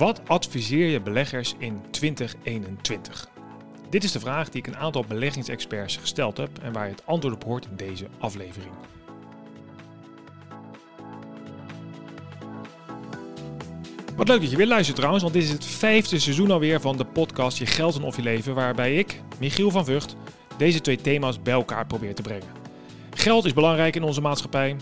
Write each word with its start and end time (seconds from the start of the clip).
Wat 0.00 0.20
adviseer 0.26 0.86
je 0.86 1.00
beleggers 1.00 1.54
in 1.58 1.80
2021? 1.90 3.28
Dit 3.90 4.04
is 4.04 4.12
de 4.12 4.20
vraag 4.20 4.48
die 4.48 4.60
ik 4.60 4.66
een 4.66 4.76
aantal 4.76 5.04
beleggingsexperts 5.08 5.96
gesteld 5.96 6.36
heb 6.36 6.58
en 6.62 6.72
waar 6.72 6.84
je 6.84 6.90
het 6.90 7.06
antwoord 7.06 7.34
op 7.34 7.44
hoort 7.44 7.64
in 7.64 7.76
deze 7.76 8.06
aflevering. 8.18 8.72
Wat 14.16 14.28
leuk 14.28 14.40
dat 14.40 14.50
je 14.50 14.56
weer 14.56 14.66
luistert 14.66 14.96
trouwens, 14.96 15.22
want 15.22 15.34
dit 15.34 15.44
is 15.44 15.50
het 15.50 15.64
vijfde 15.64 16.18
seizoen 16.18 16.50
alweer 16.50 16.80
van 16.80 16.96
de 16.96 17.04
podcast 17.04 17.58
Je 17.58 17.66
Geld 17.66 17.96
en 17.96 18.02
Of 18.02 18.16
Je 18.16 18.22
Leven, 18.22 18.54
waarbij 18.54 18.94
ik, 18.96 19.20
Michiel 19.38 19.70
van 19.70 19.84
Vught, 19.84 20.16
deze 20.56 20.80
twee 20.80 20.96
thema's 20.96 21.42
bij 21.42 21.54
elkaar 21.54 21.86
probeer 21.86 22.14
te 22.14 22.22
brengen. 22.22 22.48
Geld 23.10 23.44
is 23.44 23.52
belangrijk 23.52 23.96
in 23.96 24.02
onze 24.02 24.20
maatschappij 24.20 24.76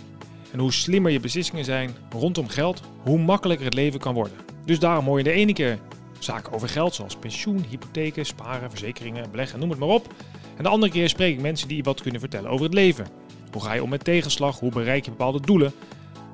en 0.53 0.59
hoe 0.59 0.73
slimmer 0.73 1.12
je 1.12 1.21
beslissingen 1.21 1.64
zijn 1.64 1.96
rondom 2.11 2.48
geld, 2.48 2.80
hoe 3.03 3.19
makkelijker 3.19 3.64
het 3.64 3.75
leven 3.75 4.00
kan 4.00 4.14
worden. 4.14 4.48
Dus 4.69 4.79
daarom 4.79 5.05
hoor 5.05 5.19
je 5.19 5.25
de 5.25 5.30
ene 5.30 5.53
keer 5.53 5.79
zaken 6.19 6.53
over 6.53 6.69
geld, 6.69 6.95
zoals 6.95 7.16
pensioen, 7.16 7.65
hypotheken, 7.69 8.27
sparen, 8.27 8.70
verzekeringen, 8.70 9.30
beleggen, 9.30 9.59
noem 9.59 9.70
het 9.70 9.79
maar 9.79 9.88
op. 9.88 10.15
En 10.56 10.62
de 10.62 10.69
andere 10.69 10.93
keer 10.93 11.09
spreek 11.09 11.34
ik 11.34 11.41
mensen 11.41 11.69
die 11.69 11.83
wat 11.83 12.01
kunnen 12.01 12.20
vertellen 12.20 12.51
over 12.51 12.65
het 12.65 12.74
leven. 12.74 13.07
Hoe 13.52 13.62
ga 13.62 13.73
je 13.73 13.83
om 13.83 13.88
met 13.88 14.05
tegenslag? 14.05 14.59
Hoe 14.59 14.70
bereik 14.70 15.05
je 15.05 15.10
bepaalde 15.10 15.41
doelen? 15.41 15.73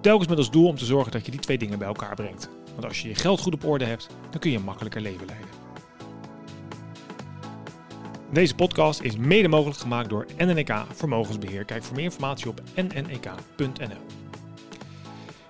Telkens 0.01 0.29
met 0.29 0.39
als 0.39 0.51
doel 0.51 0.69
om 0.69 0.77
te 0.77 0.85
zorgen 0.85 1.13
dat 1.13 1.25
je 1.25 1.31
die 1.31 1.41
twee 1.41 1.59
dingen 1.59 1.79
bij 1.79 1.89
elkaar 1.89 2.15
brengt. 2.15 2.49
Want 2.73 2.85
als 2.85 3.03
je 3.03 3.09
je 3.09 3.15
geld 3.15 3.41
goed 3.41 3.55
op 3.55 3.65
orde 3.65 3.85
hebt, 3.85 4.09
dan 4.31 4.41
kun 4.41 4.51
je 4.51 4.57
een 4.57 4.65
makkelijker 4.65 5.01
leven 5.01 5.27
leiden. 5.27 5.49
Deze 8.33 8.55
podcast 8.55 9.01
is 9.01 9.17
mede 9.17 9.49
mogelijk 9.49 9.81
gemaakt 9.81 10.09
door 10.09 10.27
NNEK 10.37 10.85
Vermogensbeheer. 10.93 11.65
Kijk 11.65 11.83
voor 11.83 11.97
meer 11.97 12.05
informatie 12.05 12.49
op 12.49 12.61
nnek.nl. 12.75 14.24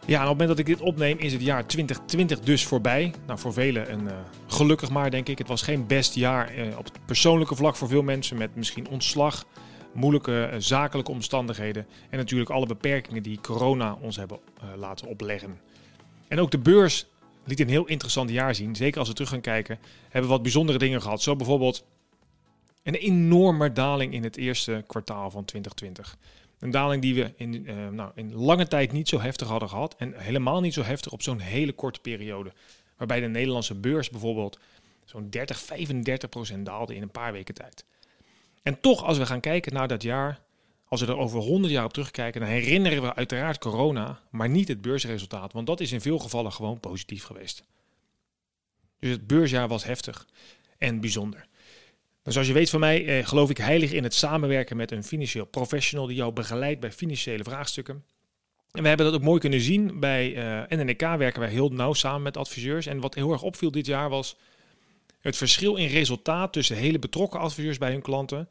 Ja, 0.06 0.20
en 0.20 0.22
op 0.22 0.28
het 0.28 0.38
moment 0.38 0.48
dat 0.48 0.58
ik 0.58 0.66
dit 0.66 0.80
opneem 0.80 1.18
is 1.18 1.32
het 1.32 1.42
jaar 1.42 1.66
2020 1.66 2.40
dus 2.40 2.64
voorbij. 2.64 3.12
Nou, 3.26 3.38
voor 3.38 3.52
velen 3.52 3.92
een 3.92 4.04
uh, 4.04 4.12
gelukkig 4.46 4.90
maar, 4.90 5.10
denk 5.10 5.28
ik. 5.28 5.38
Het 5.38 5.48
was 5.48 5.62
geen 5.62 5.86
best 5.86 6.14
jaar 6.14 6.58
uh, 6.58 6.78
op 6.78 6.84
het 6.84 6.98
persoonlijke 7.06 7.54
vlak 7.54 7.76
voor 7.76 7.88
veel 7.88 8.02
mensen 8.02 8.37
met 8.37 8.56
misschien 8.56 8.88
ontslag, 8.88 9.45
moeilijke 9.92 10.51
uh, 10.52 10.59
zakelijke 10.59 11.10
omstandigheden 11.10 11.87
en 12.10 12.18
natuurlijk 12.18 12.51
alle 12.51 12.66
beperkingen 12.66 13.23
die 13.23 13.40
corona 13.40 13.98
ons 14.01 14.16
hebben 14.16 14.38
laten 14.76 15.09
opleggen. 15.09 15.60
En 16.29 16.38
ook 16.38 16.51
de 16.51 16.59
beurs 16.59 17.07
liet 17.45 17.60
een 17.60 17.68
heel 17.68 17.86
interessant 17.86 18.30
jaar 18.30 18.54
zien. 18.54 18.76
Zeker 18.76 18.98
als 18.98 19.09
we 19.09 19.14
terug 19.14 19.30
gaan 19.30 19.40
kijken, 19.40 19.79
hebben 20.02 20.23
we 20.23 20.34
wat 20.34 20.42
bijzondere 20.42 20.79
dingen 20.79 21.02
gehad. 21.02 21.23
Zo 21.23 21.36
bijvoorbeeld 21.36 21.84
een 22.82 22.95
enorme 22.95 23.73
daling 23.73 24.12
in 24.12 24.23
het 24.23 24.36
eerste 24.36 24.84
kwartaal 24.86 25.30
van 25.30 25.45
2020. 25.45 26.16
Een 26.65 26.70
daling 26.70 27.02
die 27.02 27.15
we 27.15 27.32
in, 27.37 27.54
uh, 27.54 27.88
nou, 27.88 28.10
in 28.15 28.34
lange 28.34 28.68
tijd 28.68 28.93
niet 28.93 29.09
zo 29.09 29.20
heftig 29.20 29.48
hadden 29.48 29.68
gehad. 29.68 29.95
En 29.96 30.20
helemaal 30.20 30.60
niet 30.60 30.74
zo 30.74 30.82
heftig 30.82 31.12
op 31.12 31.23
zo'n 31.23 31.38
hele 31.38 31.73
korte 31.73 32.01
periode. 32.01 32.52
Waarbij 32.96 33.20
de 33.20 33.26
Nederlandse 33.26 33.74
beurs 33.74 34.10
bijvoorbeeld 34.10 34.59
zo'n 35.04 35.30
30, 35.30 35.59
35 35.59 36.29
procent 36.29 36.66
daalde 36.66 36.95
in 36.95 37.02
een 37.02 37.10
paar 37.10 37.32
weken 37.32 37.54
tijd. 37.54 37.85
En 38.62 38.80
toch, 38.80 39.04
als 39.04 39.18
we 39.18 39.26
gaan 39.26 39.40
kijken 39.40 39.73
naar 39.73 39.88
dat 39.88 40.02
jaar, 40.02 40.40
als 40.88 41.01
we 41.01 41.07
er 41.07 41.16
over 41.16 41.40
100 41.40 41.73
jaar 41.73 41.85
op 41.85 41.92
terugkijken, 41.92 42.40
dan 42.40 42.51
herinneren 42.51 43.02
we 43.02 43.15
uiteraard 43.15 43.59
corona, 43.59 44.20
maar 44.30 44.48
niet 44.48 44.68
het 44.68 44.80
beursresultaat. 44.80 45.52
Want 45.52 45.66
dat 45.66 45.80
is 45.80 45.92
in 45.92 46.01
veel 46.01 46.18
gevallen 46.18 46.52
gewoon 46.52 46.80
positief 46.80 47.24
geweest. 47.24 47.65
Dus 48.98 49.10
het 49.10 49.26
beursjaar 49.26 49.68
was 49.68 49.85
heftig 49.85 50.26
en 50.79 51.01
bijzonder. 51.01 51.46
Dus 52.24 52.32
zoals 52.32 52.48
je 52.48 52.54
weet 52.54 52.70
van 52.70 52.80
mij 52.80 53.06
eh, 53.06 53.26
geloof 53.26 53.50
ik 53.50 53.56
heilig 53.56 53.92
in 53.92 54.02
het 54.02 54.14
samenwerken 54.14 54.76
met 54.76 54.90
een 54.90 55.04
financieel 55.04 55.44
professional 55.44 56.06
die 56.06 56.16
jou 56.16 56.32
begeleidt 56.32 56.80
bij 56.80 56.92
financiële 56.92 57.44
vraagstukken. 57.44 58.04
En 58.72 58.82
we 58.82 58.88
hebben 58.88 59.06
dat 59.06 59.14
ook 59.14 59.22
mooi 59.22 59.40
kunnen 59.40 59.60
zien. 59.60 60.00
Bij 60.00 60.34
uh, 60.68 60.78
NNK 60.78 61.00
werken 61.00 61.40
wij 61.40 61.50
heel 61.50 61.68
nauw 61.68 61.92
samen 61.92 62.22
met 62.22 62.36
adviseurs. 62.36 62.86
En 62.86 63.00
wat 63.00 63.14
heel 63.14 63.32
erg 63.32 63.42
opviel 63.42 63.70
dit 63.70 63.86
jaar 63.86 64.08
was 64.08 64.36
het 65.20 65.36
verschil 65.36 65.76
in 65.76 65.86
resultaat 65.86 66.52
tussen 66.52 66.76
hele 66.76 66.98
betrokken 66.98 67.41
adviseurs 67.41 67.78
bij 67.78 67.91
hun 67.91 68.02
klanten, 68.02 68.48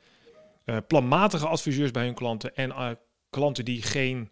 uh, 0.65 0.77
planmatige 0.87 1.47
adviseurs 1.47 1.91
bij 1.91 2.05
hun 2.05 2.13
klanten 2.13 2.55
en 2.55 2.69
uh, 2.69 2.89
klanten 3.29 3.65
die 3.65 3.81
geen 3.81 4.29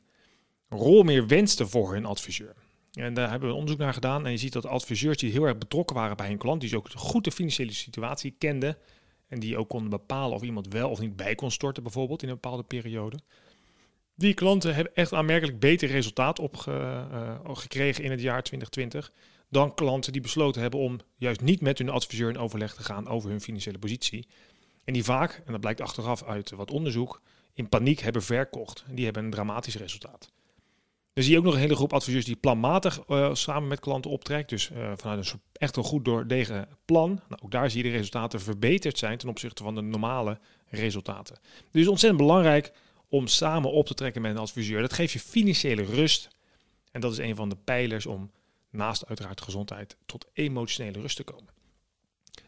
rol 0.70 1.04
meer 1.04 1.28
wensten 1.28 1.70
voor 1.70 1.94
hun 1.94 2.06
adviseur. 2.06 2.54
En 2.94 3.14
daar 3.14 3.30
hebben 3.30 3.50
we 3.50 3.56
onderzoek 3.56 3.80
naar 3.80 3.94
gedaan. 3.94 4.26
En 4.26 4.32
je 4.32 4.38
ziet 4.38 4.54
dat 4.54 4.66
adviseurs 4.66 5.18
die 5.18 5.32
heel 5.32 5.44
erg 5.44 5.58
betrokken 5.58 5.96
waren 5.96 6.18
bij 6.18 6.28
hun 6.28 6.38
klant, 6.38 6.62
die 6.62 6.70
ze 6.70 6.78
ook 6.78 6.90
goed 6.96 7.24
de 7.24 7.32
financiële 7.32 7.74
situatie 7.74 8.36
kenden, 8.38 8.78
en 9.32 9.40
die 9.40 9.58
ook 9.58 9.70
konden 9.70 9.90
bepalen 9.90 10.36
of 10.36 10.42
iemand 10.42 10.68
wel 10.68 10.90
of 10.90 11.00
niet 11.00 11.16
bij 11.16 11.36
kon 11.36 11.52
storten, 11.52 11.84
bijvoorbeeld 11.84 12.24
in 12.24 12.30
een 12.30 12.34
bepaalde 12.34 12.64
periode. 12.64 13.20
Die 14.16 14.34
klanten 14.34 14.76
hebben 14.76 14.96
echt 14.96 15.14
aanmerkelijk 15.14 15.60
beter 15.60 15.90
resultaat 15.90 16.40
opgekregen 16.40 18.00
uh, 18.00 18.06
in 18.06 18.12
het 18.12 18.22
jaar 18.22 18.44
2020 18.44 19.12
dan 19.52 19.74
klanten 19.74 20.12
die 20.12 20.22
besloten 20.22 20.62
hebben 20.62 20.80
om 20.80 21.00
juist 21.16 21.42
niet 21.42 21.62
met 21.62 21.78
hun 21.78 21.90
adviseur 21.90 22.30
in 22.30 22.38
overleg 22.38 22.74
te 22.74 22.84
gaan 22.84 23.08
over 23.08 23.30
hun 23.30 23.42
financiële 23.42 23.80
positie. 23.80 24.28
En 24.84 24.94
die 24.94 25.04
vaak, 25.04 25.42
en 25.46 25.52
dat 25.52 25.62
blijkt 25.62 25.82
achteraf 25.82 26.24
uit 26.24 26.52
wat 26.52 26.72
onderzoek, 26.72 27.22
in 27.54 27.70
paniek 27.70 28.00
hebben 28.00 28.24
verkocht. 28.24 28.84
En 28.88 28.96
die 28.96 29.06
hebben 29.06 29.24
een 29.24 29.32
dramatisch 29.32 29.76
resultaat. 29.76 30.32
Dan 31.14 31.24
zie 31.24 31.34
je 31.34 31.40
ook 31.40 31.46
nog 31.46 31.54
een 31.54 31.60
hele 31.60 31.76
groep 31.76 31.94
adviseurs 31.94 32.26
die 32.26 32.36
planmatig 32.36 33.08
uh, 33.08 33.34
samen 33.34 33.68
met 33.68 33.80
klanten 33.80 34.12
optrekt. 34.12 34.50
Dus 34.50 34.70
uh, 34.70 34.92
vanuit 34.96 35.32
een 35.32 35.42
echt 35.54 35.76
een 35.76 35.84
goed 35.84 36.06
doordegen 36.06 36.68
plan. 36.86 37.10
Nou, 37.10 37.42
ook 37.44 37.52
daar 37.52 37.70
zie 37.70 37.84
je 37.84 37.90
de 37.90 37.98
resultaten 37.98 38.42
verbeterd 38.42 38.98
zijn 38.98 39.18
ten 39.18 39.30
opzichte 39.30 39.64
van 39.64 39.76
de 39.76 39.82
normale 39.82 40.40
resultaten. 40.70 41.40
Dus 41.72 41.88
ontzettend 41.88 42.22
belangrijk 42.22 42.72
om 43.10 43.28
samen 43.28 43.72
op 43.72 43.86
te 43.86 43.94
trekken 43.94 44.22
met 44.22 44.32
een 44.32 44.38
adviseur. 44.38 44.82
Dat 44.82 44.94
geeft 44.94 45.14
je 45.14 45.20
financiële 45.20 45.84
rust. 45.84 46.30
En 46.92 47.02
dat 47.02 47.12
is 47.12 47.18
een 47.18 47.36
van 47.36 47.50
de 47.50 47.58
pijlers 47.64 48.06
om 48.06 48.32
naast 48.70 49.08
uiteraard 49.08 49.42
gezondheid 49.42 49.98
tot 50.06 50.28
emotionele 50.34 51.00
rust 51.00 51.16
te 51.16 51.24
komen. 51.24 51.54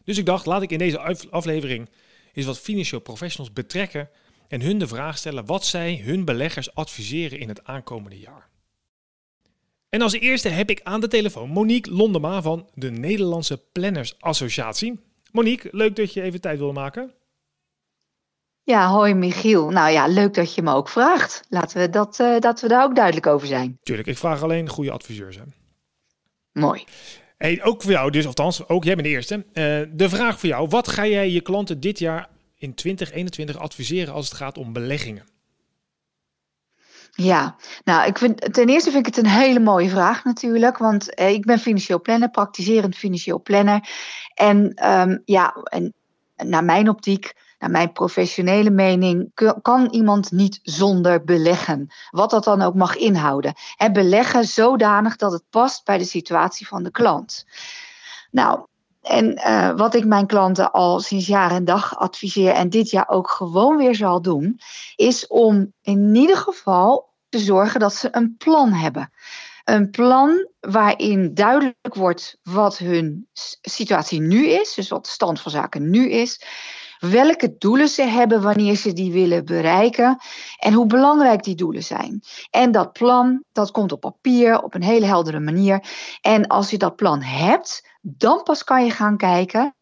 Dus 0.04 0.18
ik 0.18 0.26
dacht, 0.26 0.46
laat 0.46 0.62
ik 0.62 0.70
in 0.70 0.78
deze 0.78 1.30
aflevering 1.30 1.88
eens 2.32 2.46
wat 2.46 2.58
financieel 2.58 3.00
professionals 3.00 3.52
betrekken 3.52 4.10
en 4.48 4.60
hun 4.60 4.78
de 4.78 4.86
vraag 4.86 5.18
stellen 5.18 5.46
wat 5.46 5.66
zij 5.66 6.00
hun 6.04 6.24
beleggers 6.24 6.74
adviseren 6.74 7.38
in 7.38 7.48
het 7.48 7.64
aankomende 7.64 8.18
jaar. 8.18 8.52
En 9.94 10.02
als 10.02 10.12
eerste 10.12 10.48
heb 10.48 10.70
ik 10.70 10.80
aan 10.82 11.00
de 11.00 11.08
telefoon 11.08 11.50
Monique 11.50 11.92
Londema 11.92 12.42
van 12.42 12.68
de 12.74 12.90
Nederlandse 12.90 13.62
Planners 13.72 14.14
Associatie. 14.18 15.00
Monique, 15.32 15.68
leuk 15.72 15.96
dat 15.96 16.12
je 16.12 16.22
even 16.22 16.40
tijd 16.40 16.58
wilde 16.58 16.72
maken. 16.72 17.12
Ja, 18.62 18.88
hoi 18.88 19.14
Michiel. 19.14 19.70
Nou 19.70 19.90
ja, 19.90 20.06
leuk 20.06 20.34
dat 20.34 20.54
je 20.54 20.62
me 20.62 20.74
ook 20.74 20.88
vraagt. 20.88 21.42
Laten 21.48 21.80
we, 21.80 21.90
dat, 21.90 22.18
uh, 22.20 22.38
dat 22.38 22.60
we 22.60 22.68
daar 22.68 22.84
ook 22.84 22.94
duidelijk 22.94 23.26
over 23.26 23.46
zijn. 23.46 23.78
Tuurlijk, 23.82 24.08
ik 24.08 24.18
vraag 24.18 24.42
alleen 24.42 24.68
goede 24.68 24.90
adviseurs. 24.90 25.36
Hè. 25.36 25.42
Mooi. 26.52 26.84
Hey, 27.36 27.62
ook 27.62 27.82
voor 27.82 27.92
jou 27.92 28.10
dus, 28.10 28.26
althans, 28.26 28.68
ook 28.68 28.84
jij 28.84 28.94
bent 28.94 29.06
de 29.06 29.12
eerste. 29.12 29.34
Uh, 29.34 29.44
de 29.96 30.08
vraag 30.08 30.40
voor 30.40 30.48
jou, 30.48 30.68
wat 30.68 30.88
ga 30.88 31.06
jij 31.06 31.30
je 31.30 31.40
klanten 31.40 31.80
dit 31.80 31.98
jaar 31.98 32.28
in 32.56 32.74
2021 32.74 33.56
adviseren 33.56 34.14
als 34.14 34.28
het 34.28 34.36
gaat 34.36 34.58
om 34.58 34.72
beleggingen? 34.72 35.33
Ja, 37.16 37.56
nou, 37.84 38.06
ik 38.06 38.18
vind, 38.18 38.54
ten 38.54 38.68
eerste 38.68 38.90
vind 38.90 39.06
ik 39.06 39.14
het 39.14 39.24
een 39.24 39.30
hele 39.30 39.60
mooie 39.60 39.88
vraag 39.88 40.24
natuurlijk, 40.24 40.78
want 40.78 41.14
eh, 41.14 41.30
ik 41.30 41.44
ben 41.44 41.58
financieel 41.58 42.00
planner, 42.00 42.30
praktiserend 42.30 42.96
financieel 42.96 43.42
planner. 43.42 43.88
En 44.34 44.90
um, 44.90 45.22
ja, 45.24 45.56
en 45.64 45.94
naar 46.36 46.64
mijn 46.64 46.88
optiek, 46.88 47.32
naar 47.58 47.70
mijn 47.70 47.92
professionele 47.92 48.70
mening, 48.70 49.30
kan 49.62 49.88
iemand 49.90 50.30
niet 50.30 50.60
zonder 50.62 51.24
beleggen. 51.24 51.92
Wat 52.10 52.30
dat 52.30 52.44
dan 52.44 52.62
ook 52.62 52.74
mag 52.74 52.96
inhouden. 52.96 53.54
En 53.76 53.92
beleggen 53.92 54.44
zodanig 54.44 55.16
dat 55.16 55.32
het 55.32 55.44
past 55.50 55.84
bij 55.84 55.98
de 55.98 56.04
situatie 56.04 56.66
van 56.66 56.82
de 56.82 56.90
klant. 56.90 57.46
Nou, 58.30 58.66
en 59.04 59.40
uh, 59.46 59.76
wat 59.76 59.94
ik 59.94 60.04
mijn 60.04 60.26
klanten 60.26 60.72
al 60.72 61.00
sinds 61.00 61.26
jaar 61.26 61.50
en 61.50 61.64
dag 61.64 61.98
adviseer 61.98 62.52
en 62.52 62.70
dit 62.70 62.90
jaar 62.90 63.08
ook 63.08 63.30
gewoon 63.30 63.76
weer 63.76 63.94
zal 63.94 64.22
doen, 64.22 64.60
is 64.96 65.26
om 65.26 65.72
in 65.82 66.14
ieder 66.14 66.36
geval 66.36 67.12
te 67.28 67.38
zorgen 67.38 67.80
dat 67.80 67.94
ze 67.94 68.08
een 68.10 68.36
plan 68.36 68.72
hebben. 68.72 69.12
Een 69.64 69.90
plan 69.90 70.48
waarin 70.60 71.34
duidelijk 71.34 71.94
wordt 71.94 72.38
wat 72.42 72.78
hun 72.78 73.28
situatie 73.62 74.20
nu 74.20 74.46
is, 74.46 74.74
dus 74.74 74.88
wat 74.88 75.04
de 75.04 75.10
stand 75.10 75.40
van 75.40 75.50
zaken 75.50 75.90
nu 75.90 76.10
is. 76.10 76.42
Welke 77.10 77.54
doelen 77.58 77.88
ze 77.88 78.02
hebben 78.02 78.42
wanneer 78.42 78.76
ze 78.76 78.92
die 78.92 79.12
willen 79.12 79.44
bereiken 79.44 80.18
en 80.58 80.72
hoe 80.72 80.86
belangrijk 80.86 81.42
die 81.42 81.54
doelen 81.54 81.82
zijn. 81.82 82.22
En 82.50 82.72
dat 82.72 82.92
plan, 82.92 83.44
dat 83.52 83.70
komt 83.70 83.92
op 83.92 84.00
papier 84.00 84.62
op 84.62 84.74
een 84.74 84.82
hele 84.82 85.06
heldere 85.06 85.40
manier. 85.40 85.84
En 86.20 86.46
als 86.46 86.70
je 86.70 86.78
dat 86.78 86.96
plan 86.96 87.22
hebt, 87.22 87.88
dan 88.00 88.42
pas 88.42 88.64
kan 88.64 88.84
je 88.84 88.90
gaan 88.90 89.16
kijken 89.16 89.74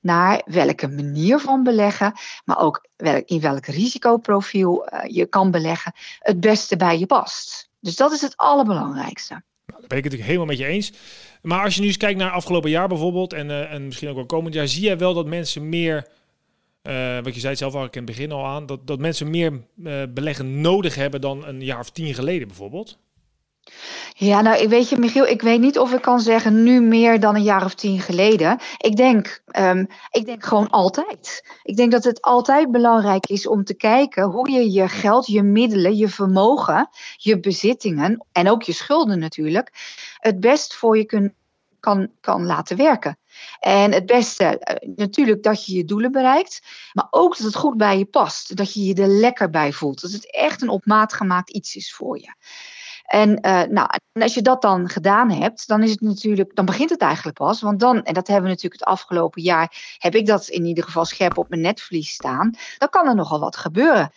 naar 0.00 0.42
welke 0.44 0.88
manier 0.88 1.38
van 1.38 1.62
beleggen, 1.62 2.12
maar 2.44 2.58
ook 2.58 2.88
in 3.24 3.40
welk 3.40 3.66
risicoprofiel 3.66 4.88
uh, 4.92 5.00
je 5.06 5.26
kan 5.26 5.50
beleggen, 5.50 5.92
het 6.18 6.40
beste 6.40 6.76
bij 6.76 6.98
je 6.98 7.06
past. 7.06 7.70
Dus 7.80 7.96
dat 7.96 8.12
is 8.12 8.20
het 8.20 8.36
allerbelangrijkste. 8.36 9.32
Nou, 9.66 9.80
dat 9.80 9.88
ben 9.88 9.98
ik 9.98 10.04
het 10.04 10.12
natuurlijk 10.12 10.24
helemaal 10.24 10.46
met 10.46 10.58
je 10.58 10.66
eens. 10.66 10.92
Maar 11.42 11.64
als 11.64 11.74
je 11.74 11.80
nu 11.80 11.86
eens 11.86 11.96
kijkt 11.96 12.18
naar 12.18 12.30
afgelopen 12.30 12.70
jaar 12.70 12.88
bijvoorbeeld, 12.88 13.32
en, 13.32 13.48
uh, 13.48 13.72
en 13.72 13.86
misschien 13.86 14.08
ook 14.08 14.14
wel 14.14 14.26
komend 14.26 14.54
jaar, 14.54 14.68
zie 14.68 14.82
jij 14.82 14.98
wel 14.98 15.14
dat 15.14 15.26
mensen 15.26 15.68
meer, 15.68 16.06
uh, 16.82 17.18
wat 17.22 17.34
je 17.34 17.40
zei 17.40 17.56
zelf 17.56 17.74
al 17.74 17.82
in 17.82 17.88
het 17.92 18.04
begin 18.04 18.32
al 18.32 18.46
aan, 18.46 18.66
dat, 18.66 18.86
dat 18.86 18.98
mensen 18.98 19.30
meer 19.30 19.60
beleggen 20.08 20.60
nodig 20.60 20.94
hebben 20.94 21.20
dan 21.20 21.46
een 21.46 21.64
jaar 21.64 21.78
of 21.78 21.90
tien 21.90 22.14
geleden 22.14 22.48
bijvoorbeeld? 22.48 22.98
Ja, 24.14 24.40
nou, 24.40 24.68
weet 24.68 24.88
je, 24.88 24.98
Michiel, 24.98 25.26
ik 25.26 25.42
weet 25.42 25.60
niet 25.60 25.78
of 25.78 25.92
ik 25.92 26.02
kan 26.02 26.20
zeggen 26.20 26.62
nu 26.62 26.80
meer 26.80 27.20
dan 27.20 27.34
een 27.34 27.42
jaar 27.42 27.64
of 27.64 27.74
tien 27.74 28.00
geleden. 28.00 28.58
Ik 28.76 28.96
denk, 28.96 29.42
um, 29.58 29.86
ik 30.10 30.26
denk 30.26 30.44
gewoon 30.44 30.70
altijd. 30.70 31.44
Ik 31.62 31.76
denk 31.76 31.92
dat 31.92 32.04
het 32.04 32.22
altijd 32.22 32.70
belangrijk 32.70 33.26
is 33.26 33.46
om 33.46 33.64
te 33.64 33.74
kijken 33.74 34.24
hoe 34.24 34.50
je 34.50 34.72
je 34.72 34.88
geld, 34.88 35.26
je 35.26 35.42
middelen, 35.42 35.96
je 35.96 36.08
vermogen, 36.08 36.88
je 37.16 37.40
bezittingen 37.40 38.26
en 38.32 38.50
ook 38.50 38.62
je 38.62 38.72
schulden 38.72 39.18
natuurlijk, 39.18 39.70
het 40.18 40.40
best 40.40 40.74
voor 40.74 40.96
je 40.96 41.04
kun, 41.04 41.34
kan, 41.80 42.10
kan 42.20 42.46
laten 42.46 42.76
werken. 42.76 43.18
En 43.60 43.92
het 43.92 44.06
beste, 44.06 44.44
eh, 44.44 44.88
natuurlijk 44.94 45.42
dat 45.42 45.66
je 45.66 45.74
je 45.74 45.84
doelen 45.84 46.12
bereikt, 46.12 46.60
maar 46.92 47.06
ook 47.10 47.36
dat 47.36 47.46
het 47.46 47.56
goed 47.56 47.76
bij 47.76 47.98
je 47.98 48.04
past. 48.04 48.56
Dat 48.56 48.74
je 48.74 48.84
je 48.84 48.94
er 48.94 49.08
lekker 49.08 49.50
bij 49.50 49.72
voelt. 49.72 50.00
Dat 50.00 50.10
het 50.12 50.34
echt 50.34 50.62
een 50.62 50.68
op 50.68 50.86
maat 50.86 51.12
gemaakt 51.12 51.50
iets 51.50 51.74
is 51.74 51.94
voor 51.94 52.18
je. 52.18 52.34
En, 53.10 53.30
uh, 53.30 53.62
nou, 53.62 53.88
en 54.12 54.22
als 54.22 54.34
je 54.34 54.42
dat 54.42 54.62
dan 54.62 54.88
gedaan 54.88 55.30
hebt, 55.30 55.68
dan 55.68 55.82
is 55.82 55.90
het 55.90 56.00
natuurlijk, 56.00 56.54
dan 56.54 56.64
begint 56.64 56.90
het 56.90 57.00
eigenlijk 57.00 57.36
pas. 57.36 57.60
Want 57.60 57.80
dan, 57.80 58.02
en 58.02 58.14
dat 58.14 58.26
hebben 58.26 58.44
we 58.44 58.50
natuurlijk 58.50 58.80
het 58.80 58.90
afgelopen 58.90 59.42
jaar, 59.42 59.96
heb 59.98 60.14
ik 60.14 60.26
dat 60.26 60.48
in 60.48 60.64
ieder 60.64 60.84
geval 60.84 61.04
scherp 61.04 61.38
op 61.38 61.48
mijn 61.48 61.60
netvlies 61.60 62.10
staan. 62.10 62.54
Dan 62.78 62.88
kan 62.88 63.08
er 63.08 63.14
nogal 63.14 63.40
wat 63.40 63.56
gebeuren. 63.56 64.12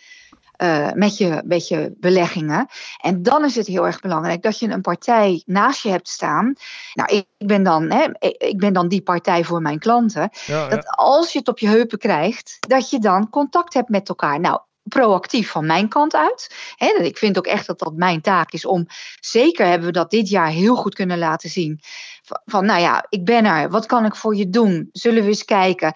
Uh, 0.57 0.91
met, 0.91 1.17
je, 1.17 1.41
met 1.45 1.67
je 1.67 1.93
beleggingen. 1.97 2.67
En 3.01 3.23
dan 3.23 3.45
is 3.45 3.55
het 3.55 3.67
heel 3.67 3.85
erg 3.85 3.99
belangrijk 3.99 4.41
dat 4.41 4.59
je 4.59 4.69
een 4.69 4.81
partij 4.81 5.43
naast 5.45 5.83
je 5.83 5.89
hebt 5.89 6.09
staan. 6.09 6.55
Nou, 6.93 7.15
ik 7.15 7.47
ben 7.47 7.63
dan, 7.63 7.91
hè, 7.91 8.05
ik 8.37 8.57
ben 8.57 8.73
dan 8.73 8.87
die 8.87 9.01
partij 9.01 9.43
voor 9.43 9.61
mijn 9.61 9.79
klanten. 9.79 10.29
Ja. 10.45 10.67
Dat 10.67 10.87
als 10.87 11.31
je 11.31 11.39
het 11.39 11.47
op 11.47 11.59
je 11.59 11.67
heupen 11.67 11.97
krijgt, 11.97 12.57
dat 12.59 12.89
je 12.89 12.99
dan 12.99 13.29
contact 13.29 13.73
hebt 13.73 13.89
met 13.89 14.09
elkaar. 14.09 14.39
Nou, 14.39 14.59
proactief 14.83 15.49
van 15.49 15.65
mijn 15.65 15.87
kant 15.87 16.15
uit. 16.15 16.55
ik 17.01 17.17
vind 17.17 17.37
ook 17.37 17.47
echt 17.47 17.67
dat 17.67 17.79
dat 17.79 17.93
mijn 17.95 18.21
taak 18.21 18.51
is 18.51 18.65
om, 18.65 18.85
zeker 19.19 19.65
hebben 19.65 19.87
we 19.87 19.93
dat 19.93 20.09
dit 20.09 20.29
jaar 20.29 20.49
heel 20.49 20.75
goed 20.75 20.95
kunnen 20.95 21.17
laten 21.17 21.49
zien. 21.49 21.79
Van, 22.23 22.41
van 22.45 22.65
nou 22.65 22.81
ja, 22.81 23.05
ik 23.09 23.25
ben 23.25 23.45
er, 23.45 23.69
wat 23.69 23.85
kan 23.85 24.05
ik 24.05 24.15
voor 24.15 24.35
je 24.35 24.49
doen? 24.49 24.89
Zullen 24.91 25.23
we 25.23 25.29
eens 25.29 25.45
kijken? 25.45 25.93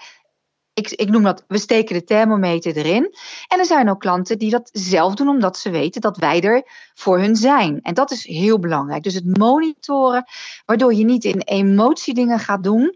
Ik, 0.78 0.90
ik, 0.90 1.10
noem 1.10 1.24
dat, 1.24 1.44
we 1.48 1.58
steken 1.58 1.96
de 1.96 2.04
thermometer 2.04 2.76
erin. 2.76 3.16
En 3.48 3.60
er 3.60 3.66
zijn 3.66 3.90
ook 3.90 4.00
klanten 4.00 4.38
die 4.38 4.50
dat 4.50 4.70
zelf 4.74 5.16
doen, 5.16 5.28
omdat 5.28 5.58
ze 5.58 5.70
weten 5.70 6.02
dat 6.02 6.18
wij 6.18 6.42
er 6.42 6.64
voor 6.94 7.20
hun 7.20 7.36
zijn. 7.36 7.82
En 7.82 7.94
dat 7.94 8.12
is 8.12 8.26
heel 8.26 8.60
belangrijk. 8.60 9.04
Dus 9.04 9.14
het 9.14 9.38
monitoren, 9.38 10.26
waardoor 10.66 10.94
je 10.94 11.06
niet 11.06 11.24
in 11.24 11.40
emotie 11.40 12.14
dingen 12.14 12.40
gaat 12.40 12.64
doen 12.64 12.96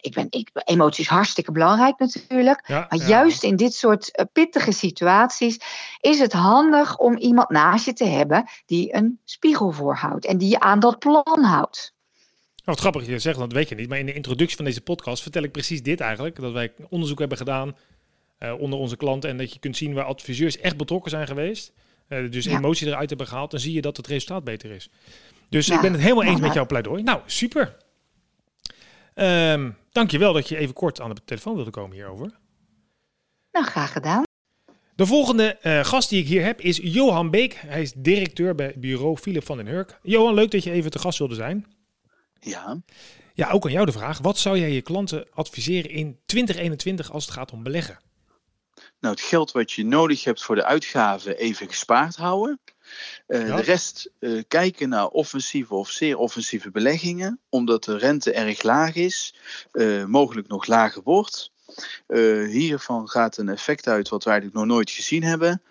ik 0.00 0.14
ben, 0.14 0.26
ik, 0.30 0.50
emoties 0.64 1.08
hartstikke 1.08 1.52
belangrijk 1.52 1.98
natuurlijk. 1.98 2.68
maar 2.68 2.94
juist 2.94 3.42
in 3.42 3.56
dit 3.56 3.74
soort 3.74 4.18
uh, 4.18 4.24
pittige 4.32 4.72
situaties 4.72 5.60
is 6.00 6.18
het 6.18 6.32
handig 6.32 6.98
om 6.98 7.16
iemand 7.16 7.48
naast 7.48 7.84
je 7.84 7.92
te 7.92 8.04
hebben 8.04 8.44
die 8.66 8.94
een 8.94 9.20
spiegel 9.24 9.70
voorhoudt 9.70 10.26
en 10.26 10.38
die 10.38 10.48
je 10.48 10.60
aan 10.60 10.80
dat 10.80 10.98
plan 10.98 11.44
houdt. 11.44 11.94
Nou, 12.70 12.82
wat 12.82 12.92
grappig 12.92 13.14
je 13.14 13.18
zegt, 13.18 13.38
dat 13.38 13.52
weet 13.52 13.68
je 13.68 13.74
niet. 13.74 13.88
Maar 13.88 13.98
in 13.98 14.06
de 14.06 14.12
introductie 14.12 14.56
van 14.56 14.64
deze 14.64 14.80
podcast 14.80 15.22
vertel 15.22 15.42
ik 15.42 15.52
precies 15.52 15.82
dit 15.82 16.00
eigenlijk. 16.00 16.40
Dat 16.40 16.52
wij 16.52 16.72
onderzoek 16.88 17.18
hebben 17.18 17.38
gedaan 17.38 17.76
uh, 18.38 18.60
onder 18.60 18.78
onze 18.78 18.96
klanten. 18.96 19.30
En 19.30 19.36
dat 19.36 19.52
je 19.52 19.58
kunt 19.58 19.76
zien 19.76 19.92
waar 19.92 20.04
adviseurs 20.04 20.58
echt 20.58 20.76
betrokken 20.76 21.10
zijn 21.10 21.26
geweest. 21.26 21.72
Uh, 22.08 22.30
dus 22.30 22.46
emotie 22.46 22.86
eruit 22.86 23.08
hebben 23.08 23.26
gehaald. 23.26 23.50
Dan 23.50 23.60
zie 23.60 23.72
je 23.72 23.80
dat 23.80 23.96
het 23.96 24.06
resultaat 24.06 24.44
beter 24.44 24.70
is. 24.70 24.90
Dus 25.48 25.68
ik 25.68 25.80
ben 25.80 25.92
het 25.92 26.00
helemaal 26.00 26.24
eens 26.24 26.40
met 26.40 26.54
jouw 26.54 26.66
pleidooi. 26.66 27.02
Nou, 27.02 27.20
super. 27.26 27.76
Um, 29.14 29.76
dankjewel 29.92 30.32
dat 30.32 30.48
je 30.48 30.56
even 30.56 30.74
kort 30.74 31.00
aan 31.00 31.14
de 31.14 31.24
telefoon 31.24 31.54
wilde 31.54 31.70
komen 31.70 31.96
hierover. 31.96 32.30
Nou, 33.52 33.66
graag 33.66 33.92
gedaan. 33.92 34.22
De 34.94 35.06
volgende 35.06 35.58
uh, 35.62 35.84
gast 35.84 36.08
die 36.08 36.20
ik 36.20 36.28
hier 36.28 36.44
heb 36.44 36.60
is 36.60 36.80
Johan 36.82 37.30
Beek. 37.30 37.54
Hij 37.54 37.82
is 37.82 37.92
directeur 37.96 38.54
bij 38.54 38.74
bureau 38.76 39.16
Philip 39.16 39.44
van 39.44 39.56
den 39.56 39.66
Hurk. 39.66 39.98
Johan, 40.02 40.34
leuk 40.34 40.50
dat 40.50 40.64
je 40.64 40.70
even 40.70 40.90
te 40.90 40.98
gast 40.98 41.18
wilde 41.18 41.34
zijn. 41.34 41.66
Ja. 42.40 42.80
Ja, 43.34 43.50
ook 43.50 43.64
aan 43.64 43.72
jou 43.72 43.86
de 43.86 43.92
vraag. 43.92 44.18
Wat 44.18 44.38
zou 44.38 44.58
jij 44.58 44.70
je 44.70 44.82
klanten 44.82 45.26
adviseren 45.34 45.90
in 45.90 46.18
2021 46.26 47.12
als 47.12 47.24
het 47.24 47.34
gaat 47.34 47.52
om 47.52 47.62
beleggen? 47.62 47.98
Nou, 49.00 49.14
het 49.14 49.24
geld 49.24 49.52
wat 49.52 49.72
je 49.72 49.84
nodig 49.84 50.24
hebt 50.24 50.42
voor 50.42 50.54
de 50.54 50.64
uitgaven 50.64 51.36
even 51.36 51.68
gespaard 51.68 52.16
houden. 52.16 52.60
Uh, 53.26 53.56
De 53.56 53.62
rest 53.62 54.10
uh, 54.20 54.42
kijken 54.48 54.88
naar 54.88 55.06
offensieve 55.06 55.74
of 55.74 55.90
zeer 55.90 56.16
offensieve 56.16 56.70
beleggingen, 56.70 57.40
omdat 57.48 57.84
de 57.84 57.98
rente 57.98 58.32
erg 58.32 58.62
laag 58.62 58.94
is, 58.94 59.34
uh, 59.72 60.04
mogelijk 60.04 60.48
nog 60.48 60.66
lager 60.66 61.02
wordt. 61.02 61.52
hiervan 62.46 63.08
gaat 63.08 63.36
een 63.36 63.48
effect 63.48 63.86
uit 63.86 64.08
wat 64.08 64.24
we 64.24 64.30
eigenlijk 64.30 64.58
nog 64.58 64.68
nooit 64.68 64.90
gezien 64.90 65.22
hebben. 65.22 65.62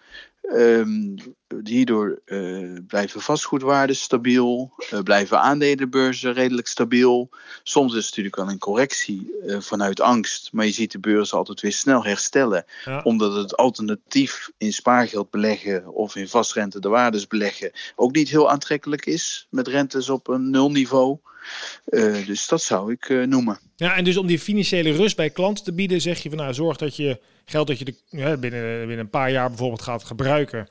Um, 0.54 1.16
hierdoor 1.64 2.22
uh, 2.26 2.78
blijven 2.88 3.22
vastgoedwaarden 3.22 3.96
stabiel, 3.96 4.74
uh, 4.94 5.00
blijven 5.00 5.40
aandelenbeurzen 5.40 6.34
redelijk 6.34 6.68
stabiel. 6.68 7.30
Soms 7.64 7.92
is 7.92 7.98
het 7.98 8.08
natuurlijk 8.08 8.36
wel 8.36 8.50
een 8.50 8.58
correctie 8.58 9.32
uh, 9.46 9.60
vanuit 9.60 10.02
angst, 10.02 10.50
maar 10.52 10.66
je 10.66 10.72
ziet 10.72 10.92
de 10.92 11.00
beurzen 11.00 11.38
altijd 11.38 11.62
weer 11.62 11.74
snel 11.74 12.04
herstellen, 12.04 12.66
ja. 12.86 13.02
omdat 13.04 13.36
het 13.36 13.58
alternatief 13.58 14.52
in 14.58 14.74
spaargeld 14.74 15.30
beleggen 15.30 15.94
of 15.94 16.16
in 16.16 16.28
vastrente 16.28 16.80
de 16.80 16.90
waardes 16.90 17.28
beleggen 17.28 17.72
ook 17.96 18.16
niet 18.16 18.30
heel 18.30 18.50
aantrekkelijk 18.50 19.06
is, 19.06 19.48
met 19.50 19.68
rentes 19.68 20.10
op 20.10 20.28
een 20.28 20.50
nulniveau. 20.50 21.18
dus 22.26 22.48
dat 22.48 22.62
zou 22.62 22.92
ik 22.92 23.10
noemen. 23.26 23.60
Ja, 23.76 23.96
en 23.96 24.04
dus 24.04 24.18
om 24.18 24.28
die 24.28 24.40
financiële 24.40 24.92
rust 24.92 25.16
bij 25.16 25.30
klanten 25.30 25.64
te 25.64 25.74
bieden, 25.74 26.02
zeg 26.02 26.24
je 26.24 26.30
van 26.30 26.38
nou, 26.38 26.54
zorg 26.54 26.78
dat 26.78 26.96
je 26.96 27.20
geld 27.50 27.68
dat 27.68 27.80
je 27.80 27.86
binnen, 28.12 28.40
binnen 28.88 29.00
een 29.00 29.10
paar 29.10 29.32
jaar 29.32 29.48
bijvoorbeeld 29.48 29.82
gaat 29.82 30.04
gebruiken, 30.04 30.68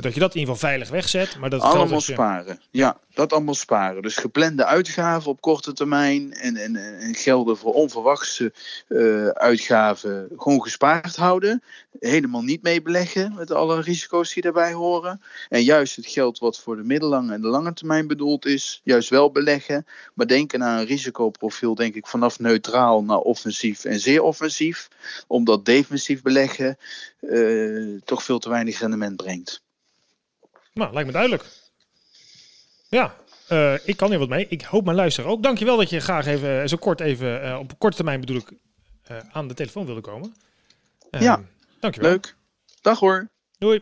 dat 0.00 0.14
je 0.14 0.20
dat 0.20 0.34
in 0.34 0.40
ieder 0.40 0.54
geval 0.54 0.68
veilig 0.68 0.88
wegzet. 0.88 1.38
Maar 1.38 1.50
dat 1.50 1.60
allemaal 1.60 1.88
dat 1.88 2.06
je... 2.06 2.12
sparen. 2.12 2.60
Ja, 2.70 2.98
dat 3.14 3.32
allemaal 3.32 3.54
sparen. 3.54 4.02
Dus 4.02 4.16
geplande 4.16 4.64
uitgaven 4.64 5.30
op 5.30 5.40
korte 5.40 5.72
termijn 5.72 6.32
en, 6.32 6.56
en, 6.56 6.76
en 6.76 7.14
gelden 7.14 7.56
voor 7.56 7.72
onverwachte 7.72 8.52
uh, 8.88 9.28
uitgaven 9.28 10.28
gewoon 10.36 10.62
gespaard 10.62 11.16
houden. 11.16 11.62
Helemaal 12.00 12.42
niet 12.42 12.62
mee 12.62 12.82
beleggen 12.82 13.34
met 13.34 13.50
alle 13.50 13.80
risico's 13.80 14.32
die 14.32 14.42
daarbij 14.42 14.72
horen. 14.72 15.20
En 15.48 15.62
juist 15.62 15.96
het 15.96 16.06
geld 16.06 16.38
wat 16.38 16.58
voor 16.58 16.76
de 16.76 16.84
middellange 16.84 17.32
en 17.32 17.40
de 17.40 17.48
lange 17.48 17.72
termijn 17.72 18.06
bedoeld 18.06 18.46
is, 18.46 18.80
juist 18.84 19.08
wel 19.08 19.30
beleggen. 19.30 19.86
Maar 20.14 20.26
denken 20.26 20.58
naar 20.58 20.78
een 20.78 20.86
risicoprofiel, 20.86 21.74
denk 21.74 21.94
ik, 21.94 22.06
vanaf 22.06 22.38
neutraal 22.38 23.04
naar 23.04 23.18
offensief 23.18 23.84
en 23.84 24.00
zeer 24.00 24.22
offensief. 24.22 24.88
Omdat 25.26 25.64
defensief 25.64 26.22
beleggen 26.22 26.78
uh, 27.20 28.00
toch 28.04 28.22
veel 28.22 28.38
te 28.38 28.48
weinig 28.48 28.78
rendement 28.78 29.16
brengt. 29.16 29.62
Nou, 30.78 30.92
lijkt 30.92 31.06
me 31.06 31.12
duidelijk. 31.12 31.44
Ja, 32.88 33.16
uh, 33.52 33.86
ik 33.86 33.96
kan 33.96 34.08
hier 34.10 34.18
wat 34.18 34.28
mee. 34.28 34.46
Ik 34.48 34.62
hoop 34.62 34.84
mijn 34.84 34.96
luisteraar 34.96 35.30
ook. 35.30 35.42
Dankjewel 35.42 35.76
dat 35.76 35.90
je 35.90 36.00
graag 36.00 36.26
even, 36.26 36.62
eh, 36.62 36.68
zo 36.68 36.76
kort 36.76 37.00
even, 37.00 37.44
uh, 37.44 37.58
op 37.58 37.78
korte 37.78 37.96
termijn 37.96 38.20
bedoel 38.20 38.36
ik, 38.36 38.50
uh, 39.10 39.18
aan 39.32 39.48
de 39.48 39.54
telefoon 39.54 39.86
wilde 39.86 40.00
komen. 40.00 40.34
ja, 41.10 41.42
dankjewel. 41.80 42.10
Leuk. 42.10 42.36
Dag 42.80 42.98
hoor. 42.98 43.28
Doei. 43.58 43.80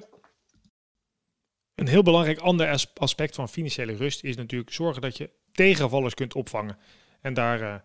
Een 1.74 1.88
heel 1.88 2.02
belangrijk 2.02 2.38
ander 2.38 2.88
aspect 2.94 3.34
van 3.34 3.48
financiële 3.48 3.96
rust 3.96 4.24
is 4.24 4.36
natuurlijk 4.36 4.72
zorgen 4.72 5.02
dat 5.02 5.16
je 5.16 5.30
tegenvallers 5.52 6.14
kunt 6.14 6.34
opvangen. 6.34 6.78
En 7.20 7.34
daar 7.34 7.84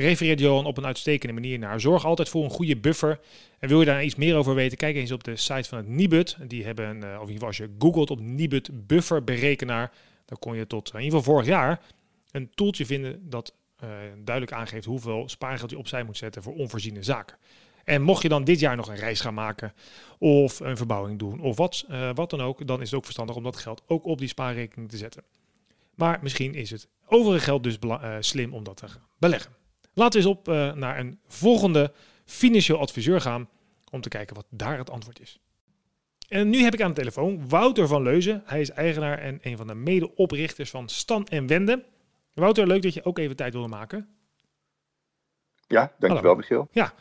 refereert 0.00 0.40
Johan 0.40 0.66
op 0.66 0.76
een 0.76 0.86
uitstekende 0.86 1.34
manier 1.34 1.58
naar. 1.58 1.80
Zorg 1.80 2.04
altijd 2.04 2.28
voor 2.28 2.44
een 2.44 2.50
goede 2.50 2.76
buffer. 2.76 3.20
En 3.58 3.68
wil 3.68 3.80
je 3.80 3.86
daar 3.86 4.04
iets 4.04 4.14
meer 4.14 4.36
over 4.36 4.54
weten, 4.54 4.78
kijk 4.78 4.96
eens 4.96 5.12
op 5.12 5.24
de 5.24 5.36
site 5.36 5.68
van 5.68 5.78
het 5.78 5.88
Nibud. 5.88 6.36
Die 6.46 6.64
hebben, 6.64 6.88
een, 6.88 6.96
of 6.96 7.04
in 7.04 7.12
ieder 7.12 7.32
geval 7.32 7.46
als 7.46 7.56
je 7.56 7.70
googelt 7.78 8.10
op 8.10 8.20
Nibud 8.20 8.86
buffer 8.86 9.24
berekenaar, 9.24 9.92
dan 10.24 10.38
kon 10.38 10.56
je 10.56 10.66
tot 10.66 10.92
in 10.94 11.00
ieder 11.00 11.18
geval 11.18 11.32
vorig 11.32 11.46
jaar 11.46 11.80
een 12.30 12.50
toeltje 12.54 12.86
vinden 12.86 13.28
dat 13.28 13.54
uh, 13.84 13.88
duidelijk 14.24 14.56
aangeeft 14.56 14.84
hoeveel 14.84 15.28
spaargeld 15.28 15.70
je 15.70 15.78
opzij 15.78 16.02
moet 16.02 16.16
zetten 16.16 16.42
voor 16.42 16.54
onvoorziene 16.54 17.02
zaken. 17.02 17.36
En 17.84 18.02
mocht 18.02 18.22
je 18.22 18.28
dan 18.28 18.44
dit 18.44 18.60
jaar 18.60 18.76
nog 18.76 18.88
een 18.88 18.96
reis 18.96 19.20
gaan 19.20 19.34
maken 19.34 19.72
of 20.18 20.60
een 20.60 20.76
verbouwing 20.76 21.18
doen 21.18 21.40
of 21.40 21.56
wat, 21.56 21.86
wat 22.14 22.30
dan 22.30 22.40
ook, 22.40 22.66
dan 22.66 22.80
is 22.80 22.86
het 22.86 22.98
ook 22.98 23.04
verstandig 23.04 23.36
om 23.36 23.42
dat 23.42 23.56
geld 23.56 23.82
ook 23.86 24.04
op 24.04 24.18
die 24.18 24.28
spaarrekening 24.28 24.90
te 24.90 24.96
zetten. 24.96 25.22
Maar 25.94 26.18
misschien 26.22 26.54
is 26.54 26.70
het 26.70 26.88
overige 27.06 27.44
geld 27.44 27.62
dus 27.62 27.78
slim 28.20 28.54
om 28.54 28.64
dat 28.64 28.76
te 28.76 28.86
beleggen. 29.18 29.59
Laten 29.94 30.20
we 30.20 30.28
eens 30.28 30.36
op 30.36 30.48
uh, 30.48 30.72
naar 30.72 30.98
een 30.98 31.18
volgende 31.26 31.92
financieel 32.24 32.78
adviseur 32.78 33.20
gaan 33.20 33.48
om 33.90 34.00
te 34.00 34.08
kijken 34.08 34.36
wat 34.36 34.46
daar 34.50 34.78
het 34.78 34.90
antwoord 34.90 35.20
is. 35.20 35.40
En 36.28 36.48
nu 36.48 36.58
heb 36.62 36.74
ik 36.74 36.82
aan 36.82 36.92
de 36.92 37.00
telefoon 37.00 37.48
Wouter 37.48 37.86
van 37.88 38.02
Leuzen. 38.02 38.42
Hij 38.44 38.60
is 38.60 38.70
eigenaar 38.70 39.18
en 39.18 39.38
een 39.42 39.56
van 39.56 39.66
de 39.66 39.74
medeoprichters 39.74 40.70
van 40.70 40.88
Stan 40.88 41.26
en 41.26 41.46
Wende. 41.46 41.84
Wouter, 42.34 42.66
leuk 42.66 42.82
dat 42.82 42.94
je 42.94 43.04
ook 43.04 43.18
even 43.18 43.36
tijd 43.36 43.52
wilde 43.52 43.68
maken. 43.68 44.08
Ja, 45.66 45.92
dankjewel 45.98 46.34
Michiel. 46.34 46.68
Ja. 46.72 46.92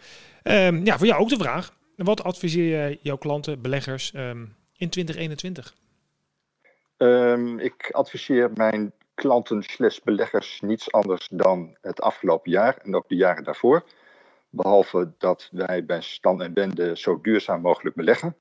Um, 0.43 0.85
ja, 0.85 0.97
voor 0.97 1.07
jou 1.07 1.21
ook 1.21 1.29
de 1.29 1.37
vraag. 1.37 1.77
Wat 1.95 2.23
adviseer 2.23 2.89
je 2.89 2.99
jouw 3.01 3.17
klanten, 3.17 3.61
beleggers, 3.61 4.13
um, 4.15 4.55
in 4.75 4.89
2021? 4.89 5.75
Um, 6.97 7.59
ik 7.59 7.89
adviseer 7.91 8.51
mijn 8.53 8.91
klanten 9.19 9.63
slash 9.63 9.99
beleggers 9.99 10.61
niets 10.61 10.91
anders 10.91 11.27
dan 11.31 11.77
het 11.81 12.01
afgelopen 12.01 12.51
jaar 12.51 12.77
en 12.77 12.95
ook 12.95 13.07
de 13.09 13.15
jaren 13.15 13.43
daarvoor. 13.43 13.83
Behalve 14.49 15.11
dat 15.17 15.49
wij 15.51 15.85
bij 15.85 16.01
Stan 16.01 16.41
en 16.41 16.53
Wende 16.53 16.97
zo 16.97 17.21
duurzaam 17.21 17.61
mogelijk 17.61 17.95
beleggen. 17.95 18.35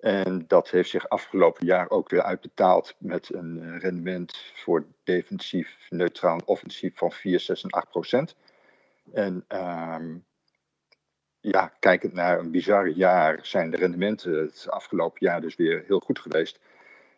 En 0.00 0.44
dat 0.46 0.70
heeft 0.70 0.90
zich 0.90 1.08
afgelopen 1.08 1.66
jaar 1.66 1.90
ook 1.90 2.08
weer 2.10 2.22
uitbetaald 2.22 2.94
met 2.98 3.34
een 3.34 3.78
rendement 3.78 4.52
voor 4.54 4.86
defensief, 5.04 5.76
neutraal 5.88 6.38
en 6.38 6.46
offensief 6.46 6.96
van 6.96 7.12
4, 7.12 7.40
6 7.40 7.62
en 7.62 7.70
8 7.70 7.88
procent. 7.88 8.36
En 9.12 9.44
um, 9.48 10.24
ja, 11.40 11.72
kijkend 11.78 12.12
naar 12.12 12.38
een 12.38 12.50
bizar 12.50 12.88
jaar 12.88 13.38
zijn 13.42 13.70
de 13.70 13.76
rendementen 13.76 14.32
het 14.32 14.66
afgelopen 14.68 15.26
jaar 15.26 15.40
dus 15.40 15.56
weer 15.56 15.84
heel 15.86 16.00
goed 16.00 16.18
geweest. 16.18 16.58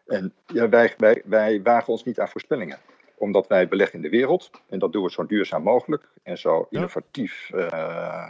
En 0.08 0.32
ja, 0.46 0.68
wij, 0.68 0.94
wij, 0.96 1.22
wij 1.24 1.62
wagen 1.62 1.92
ons 1.92 2.04
niet 2.04 2.20
aan 2.20 2.28
voorspellingen 2.28 2.78
omdat 3.18 3.46
wij 3.46 3.68
beleggen 3.68 3.96
in 3.96 4.02
de 4.02 4.08
wereld. 4.08 4.50
En 4.68 4.78
dat 4.78 4.92
doen 4.92 5.02
we 5.02 5.10
zo 5.10 5.26
duurzaam 5.26 5.62
mogelijk 5.62 6.08
en 6.22 6.38
zo 6.38 6.66
innovatief 6.70 7.50
uh, 7.54 8.28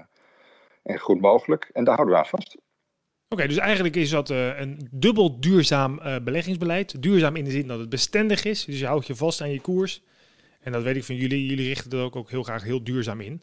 en 0.83 0.99
goed 0.99 1.21
mogelijk. 1.21 1.71
En 1.73 1.85
daar 1.85 1.95
houden 1.95 2.15
we 2.15 2.21
aan 2.21 2.29
vast. 2.29 2.57
Oké, 3.29 3.47
dus 3.47 3.57
eigenlijk 3.57 3.97
is 3.97 4.11
dat 4.11 4.31
uh, 4.31 4.61
een 4.61 4.89
dubbel 4.91 5.41
duurzaam 5.41 5.99
uh, 5.99 6.17
beleggingsbeleid. 6.23 7.03
Duurzaam 7.03 7.37
in 7.37 7.45
de 7.45 7.51
zin 7.51 7.67
dat 7.67 7.79
het 7.79 7.89
bestendig 7.89 8.45
is. 8.45 8.65
Dus 8.65 8.79
je 8.79 8.87
houdt 8.87 9.07
je 9.07 9.15
vast 9.15 9.41
aan 9.41 9.53
je 9.53 9.61
koers. 9.61 10.03
En 10.61 10.73
dat 10.73 10.83
weet 10.83 10.97
ik 10.97 11.05
van 11.05 11.15
jullie. 11.15 11.47
Jullie 11.47 11.69
richten 11.69 11.91
er 11.91 12.05
ook, 12.05 12.17
ook 12.17 12.31
heel 12.31 12.43
graag 12.43 12.63
heel 12.63 12.85
duurzaam 12.85 13.21
in. 13.21 13.43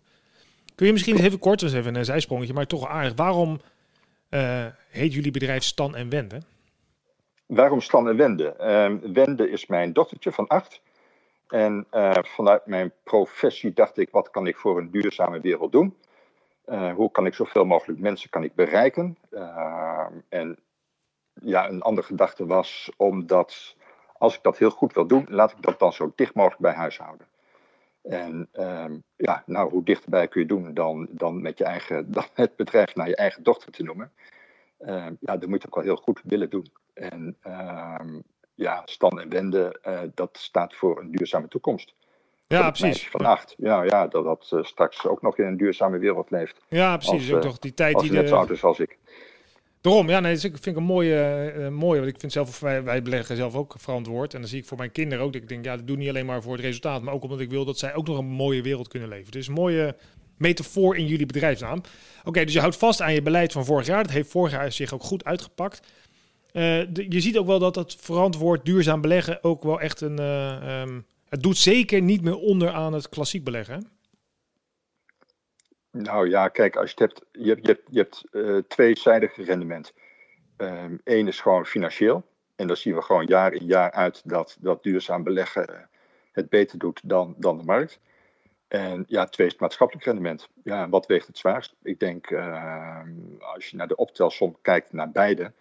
Kun 0.75 0.85
je 0.85 0.91
misschien 0.91 1.17
even 1.17 1.39
kort, 1.39 1.59
dus 1.59 1.73
even 1.73 1.95
een 1.95 2.05
zijsprongetje, 2.05 2.53
maar 2.53 2.67
toch 2.67 2.87
aardig. 2.87 3.13
Waarom 3.15 3.59
heet 4.89 5.13
jullie 5.13 5.31
bedrijf 5.31 5.63
Stan 5.63 5.95
en 5.95 6.09
Wende? 6.09 6.41
Waarom 7.45 7.81
Stan 7.81 8.09
en 8.09 8.17
Wende? 8.17 8.55
Uh, 8.59 9.11
Wende 9.13 9.49
is 9.49 9.65
mijn 9.65 9.93
dochtertje 9.93 10.31
van 10.31 10.47
acht. 10.47 10.81
En 11.47 11.87
uh, 11.91 12.11
vanuit 12.11 12.65
mijn 12.65 12.93
professie 13.03 13.73
dacht 13.73 13.97
ik, 13.97 14.09
wat 14.11 14.29
kan 14.29 14.47
ik 14.47 14.57
voor 14.57 14.77
een 14.77 14.91
duurzame 14.91 15.39
wereld 15.39 15.71
doen? 15.71 15.97
Uh, 16.65 16.93
hoe 16.93 17.11
kan 17.11 17.25
ik 17.25 17.33
zoveel 17.33 17.65
mogelijk 17.65 17.99
mensen 17.99 18.29
kan 18.29 18.43
ik 18.43 18.55
bereiken? 18.55 19.17
Uh, 19.31 20.05
en 20.29 20.59
ja, 21.33 21.69
een 21.69 21.81
andere 21.81 22.07
gedachte 22.07 22.45
was, 22.45 22.91
omdat 22.97 23.75
als 24.17 24.35
ik 24.35 24.43
dat 24.43 24.57
heel 24.57 24.69
goed 24.69 24.93
wil 24.93 25.07
doen, 25.07 25.25
laat 25.29 25.51
ik 25.51 25.61
dat 25.61 25.79
dan 25.79 25.93
zo 25.93 26.11
dicht 26.15 26.33
mogelijk 26.33 26.61
bij 26.61 26.73
huis 26.73 26.97
houden. 26.97 27.27
En 28.01 28.49
um, 28.53 29.03
ja, 29.15 29.43
nou, 29.45 29.69
hoe 29.69 29.83
dichterbij 29.83 30.27
kun 30.27 30.41
je 30.41 30.47
doen 30.47 30.73
dan, 30.73 31.07
dan 31.11 31.41
met 31.41 31.57
je 31.57 31.63
eigen, 31.63 32.05
dan 32.11 32.25
het 32.33 32.55
bedrijf 32.55 32.95
naar 32.95 33.07
je 33.07 33.15
eigen 33.15 33.43
dochter 33.43 33.71
te 33.71 33.83
noemen? 33.83 34.11
Uh, 34.85 35.05
ja, 35.19 35.37
dat 35.37 35.49
moet 35.49 35.61
je 35.61 35.67
ook 35.67 35.75
wel 35.75 35.83
heel 35.83 35.95
goed 35.95 36.21
willen 36.23 36.49
doen. 36.49 36.71
En 36.93 37.37
um, 38.01 38.23
ja, 38.55 38.81
Stan 38.85 39.19
en 39.19 39.29
Wende, 39.29 39.79
uh, 39.87 40.01
dat 40.13 40.37
staat 40.37 40.75
voor 40.75 40.99
een 40.99 41.11
duurzame 41.11 41.47
toekomst. 41.47 41.93
Ja, 42.47 42.71
precies. 42.71 43.09
Van 43.09 43.25
acht. 43.25 43.55
Ja, 43.57 43.83
ja, 43.83 44.07
dat 44.07 44.23
dat 44.23 44.51
uh, 44.53 44.63
straks 44.63 45.07
ook 45.07 45.21
nog 45.21 45.37
in 45.37 45.45
een 45.45 45.57
duurzame 45.57 45.97
wereld 45.97 46.31
leeft. 46.31 46.61
Ja, 46.69 46.97
precies. 46.97 47.13
Als, 47.13 47.31
ook 47.31 47.41
toch 47.41 47.59
die 47.59 47.73
tijd 47.73 47.95
als 47.95 48.03
die 48.03 48.11
net 48.11 48.29
zo 48.29 48.35
oud 48.35 48.49
is 48.49 48.63
als 48.63 48.79
ik. 48.79 48.97
Daarom, 49.81 50.09
ja, 50.09 50.19
nee, 50.19 50.31
dat 50.31 50.41
vind 50.41 50.65
ik 50.65 50.75
een 50.75 50.83
mooie, 50.83 51.53
uh, 51.57 51.67
mooie 51.67 51.99
want 51.99 52.11
ik 52.11 52.19
vind 52.19 52.31
zelf, 52.31 52.59
wij, 52.59 52.83
wij 52.83 53.01
beleggen 53.01 53.35
zelf 53.35 53.55
ook 53.55 53.73
verantwoord. 53.77 54.33
En 54.33 54.39
dan 54.39 54.49
zie 54.49 54.59
ik 54.59 54.65
voor 54.65 54.77
mijn 54.77 54.91
kinderen 54.91 55.25
ook, 55.25 55.33
dat 55.33 55.41
ik 55.41 55.47
denk, 55.47 55.65
ja, 55.65 55.75
dat 55.75 55.87
doe 55.87 55.97
niet 55.97 56.09
alleen 56.09 56.25
maar 56.25 56.41
voor 56.41 56.51
het 56.51 56.61
resultaat, 56.61 57.01
maar 57.01 57.13
ook 57.13 57.23
omdat 57.23 57.39
ik 57.39 57.49
wil 57.49 57.65
dat 57.65 57.77
zij 57.77 57.95
ook 57.95 58.07
nog 58.07 58.17
een 58.17 58.25
mooie 58.25 58.61
wereld 58.61 58.87
kunnen 58.87 59.09
leven. 59.09 59.31
Dus 59.31 59.47
een 59.47 59.53
mooie 59.53 59.95
metafoor 60.37 60.97
in 60.97 61.05
jullie 61.05 61.25
bedrijfsnaam. 61.25 61.81
Oké, 62.23 62.43
dus 62.43 62.53
je 62.53 62.59
houdt 62.59 62.77
vast 62.77 63.01
aan 63.01 63.13
je 63.13 63.21
beleid 63.21 63.51
van 63.51 63.65
vorig 63.65 63.85
jaar. 63.85 64.03
Dat 64.03 64.11
heeft 64.11 64.29
vorig 64.29 64.51
jaar 64.51 64.71
zich 64.71 64.93
ook 64.93 65.03
goed 65.03 65.25
uitgepakt. 65.25 65.87
De, 66.51 67.05
je 67.09 67.21
ziet 67.21 67.37
ook 67.37 67.47
wel 67.47 67.59
dat 67.59 67.75
het 67.75 67.95
verantwoord 67.99 68.65
duurzaam 68.65 69.01
beleggen 69.01 69.43
ook 69.43 69.63
wel 69.63 69.81
echt 69.81 70.01
een... 70.01 70.19
Uh, 70.19 70.81
um, 70.81 71.05
het 71.29 71.43
doet 71.43 71.57
zeker 71.57 72.01
niet 72.01 72.21
meer 72.21 72.37
onder 72.37 72.71
aan 72.71 72.93
het 72.93 73.09
klassiek 73.09 73.43
beleggen. 73.43 73.89
Nou 75.91 76.29
ja, 76.29 76.47
kijk, 76.47 76.75
als 76.75 76.91
je 76.91 76.95
hebt, 76.97 77.21
je 77.31 77.49
hebt, 77.49 77.65
je 77.65 77.71
hebt, 77.71 77.87
je 77.89 77.99
hebt 77.99 78.23
uh, 78.31 78.57
tweezijdig 78.67 79.35
rendement. 79.35 79.93
Eén 80.57 80.99
um, 81.03 81.27
is 81.27 81.39
gewoon 81.39 81.65
financieel. 81.65 82.25
En 82.55 82.67
dan 82.67 82.77
zien 82.77 82.95
we 82.95 83.01
gewoon 83.01 83.25
jaar 83.25 83.53
in 83.53 83.65
jaar 83.65 83.91
uit 83.91 84.21
dat, 84.25 84.57
dat 84.59 84.83
duurzaam 84.83 85.23
beleggen 85.23 85.89
het 86.31 86.49
beter 86.49 86.79
doet 86.79 87.01
dan, 87.03 87.35
dan 87.37 87.57
de 87.57 87.63
markt. 87.63 87.99
En 88.67 89.03
ja, 89.07 89.25
twee 89.25 89.47
is 89.47 89.53
het 89.53 89.61
maatschappelijk 89.61 90.05
rendement. 90.05 90.49
Ja, 90.63 90.89
wat 90.89 91.05
weegt 91.05 91.27
het 91.27 91.37
zwaarst? 91.37 91.75
Ik 91.83 91.99
denk, 91.99 92.29
uh, 92.29 93.01
als 93.39 93.67
je 93.67 93.77
naar 93.77 93.87
de 93.87 93.95
optelsom 93.95 94.57
kijkt 94.61 94.93
naar 94.93 95.11
beide. 95.11 95.51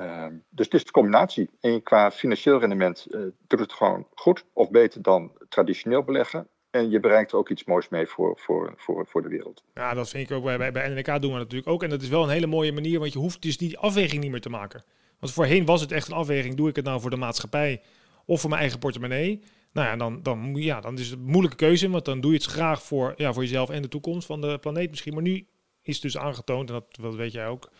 Uh, 0.00 0.26
dus 0.48 0.64
het 0.64 0.74
is 0.74 0.84
de 0.84 0.90
combinatie. 0.90 1.50
En 1.60 1.82
qua 1.82 2.10
financieel 2.10 2.60
rendement 2.60 3.06
uh, 3.10 3.20
doet 3.46 3.60
het 3.60 3.72
gewoon 3.72 4.06
goed 4.14 4.44
of 4.52 4.70
beter 4.70 5.02
dan 5.02 5.32
traditioneel 5.48 6.02
beleggen. 6.02 6.48
En 6.70 6.90
je 6.90 7.00
bereikt 7.00 7.32
er 7.32 7.38
ook 7.38 7.48
iets 7.48 7.64
moois 7.64 7.88
mee 7.88 8.06
voor, 8.06 8.38
voor, 8.38 8.74
voor, 8.76 9.06
voor 9.06 9.22
de 9.22 9.28
wereld. 9.28 9.62
Ja, 9.74 9.94
dat 9.94 10.08
vind 10.08 10.30
ik 10.30 10.36
ook. 10.36 10.44
Bij, 10.44 10.72
bij, 10.72 11.18
doen 11.18 11.32
we 11.32 11.38
natuurlijk 11.38 11.68
ook. 11.68 11.82
En 11.82 11.90
dat 11.90 12.02
is 12.02 12.08
wel 12.08 12.22
een 12.22 12.28
hele 12.28 12.46
mooie 12.46 12.72
manier, 12.72 12.98
want 12.98 13.12
je 13.12 13.18
hoeft 13.18 13.42
dus 13.42 13.56
die 13.56 13.78
afweging 13.78 14.22
niet 14.22 14.30
meer 14.30 14.40
te 14.40 14.48
maken. 14.48 14.84
Want 15.18 15.32
voorheen 15.32 15.64
was 15.64 15.80
het 15.80 15.92
echt 15.92 16.08
een 16.08 16.14
afweging. 16.14 16.54
Doe 16.54 16.68
ik 16.68 16.76
het 16.76 16.84
nou 16.84 17.00
voor 17.00 17.10
de 17.10 17.16
maatschappij 17.16 17.82
of 18.24 18.40
voor 18.40 18.48
mijn 18.50 18.62
eigen 18.62 18.78
portemonnee? 18.78 19.42
Nou 19.72 19.86
ja, 19.86 19.96
dan, 19.96 20.22
dan, 20.22 20.54
ja, 20.54 20.80
dan 20.80 20.98
is 20.98 21.10
het 21.10 21.18
een 21.18 21.24
moeilijke 21.24 21.56
keuze. 21.56 21.90
Want 21.90 22.04
dan 22.04 22.20
doe 22.20 22.30
je 22.30 22.36
het 22.36 22.46
graag 22.46 22.82
voor, 22.82 23.14
ja, 23.16 23.32
voor 23.32 23.42
jezelf 23.42 23.70
en 23.70 23.82
de 23.82 23.88
toekomst 23.88 24.26
van 24.26 24.40
de 24.40 24.58
planeet 24.58 24.90
misschien. 24.90 25.14
Maar 25.14 25.22
nu 25.22 25.46
is 25.82 26.00
dus 26.00 26.18
aangetoond, 26.18 26.68
en 26.68 26.74
dat, 26.74 26.96
dat 26.96 27.14
weet 27.14 27.32
jij 27.32 27.46
ook, 27.46 27.70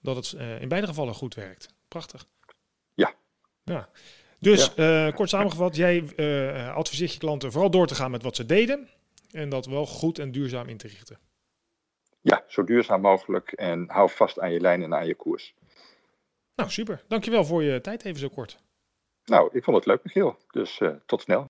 dat 0.00 0.16
het 0.16 0.32
uh, 0.32 0.60
in 0.60 0.68
beide 0.68 0.86
gevallen 0.86 1.14
goed 1.14 1.34
werkt. 1.34 1.74
Prachtig. 1.88 2.26
Ja. 2.94 3.14
Ja. 3.64 3.88
Dus 4.38 4.72
ja. 4.76 5.06
Uh, 5.06 5.14
kort 5.14 5.28
samengevat, 5.28 5.76
jij 5.76 6.04
uh, 6.16 6.74
adviseert 6.74 7.12
je 7.12 7.18
klanten 7.18 7.52
vooral 7.52 7.70
door 7.70 7.86
te 7.86 7.94
gaan 7.94 8.10
met 8.10 8.22
wat 8.22 8.36
ze 8.36 8.46
deden. 8.46 8.88
En 9.30 9.48
dat 9.48 9.66
wel 9.66 9.86
goed 9.86 10.18
en 10.18 10.32
duurzaam 10.32 10.68
in 10.68 10.76
te 10.76 10.88
richten. 10.88 11.18
Ja, 12.20 12.44
zo 12.48 12.64
duurzaam 12.64 13.00
mogelijk. 13.00 13.52
En 13.52 13.84
hou 13.88 14.10
vast 14.10 14.40
aan 14.40 14.52
je 14.52 14.60
lijn 14.60 14.82
en 14.82 14.94
aan 14.94 15.06
je 15.06 15.14
koers. 15.14 15.54
Nou, 16.56 16.70
super. 16.70 17.04
Dankjewel 17.08 17.44
voor 17.44 17.62
je 17.62 17.80
tijd 17.80 18.04
even 18.04 18.20
zo 18.20 18.28
kort. 18.28 18.58
Nou, 19.24 19.48
ik 19.52 19.64
vond 19.64 19.76
het 19.76 19.86
leuk, 19.86 20.04
Michiel. 20.04 20.36
Dus 20.50 20.80
uh, 20.80 20.90
tot 21.06 21.20
snel. 21.20 21.48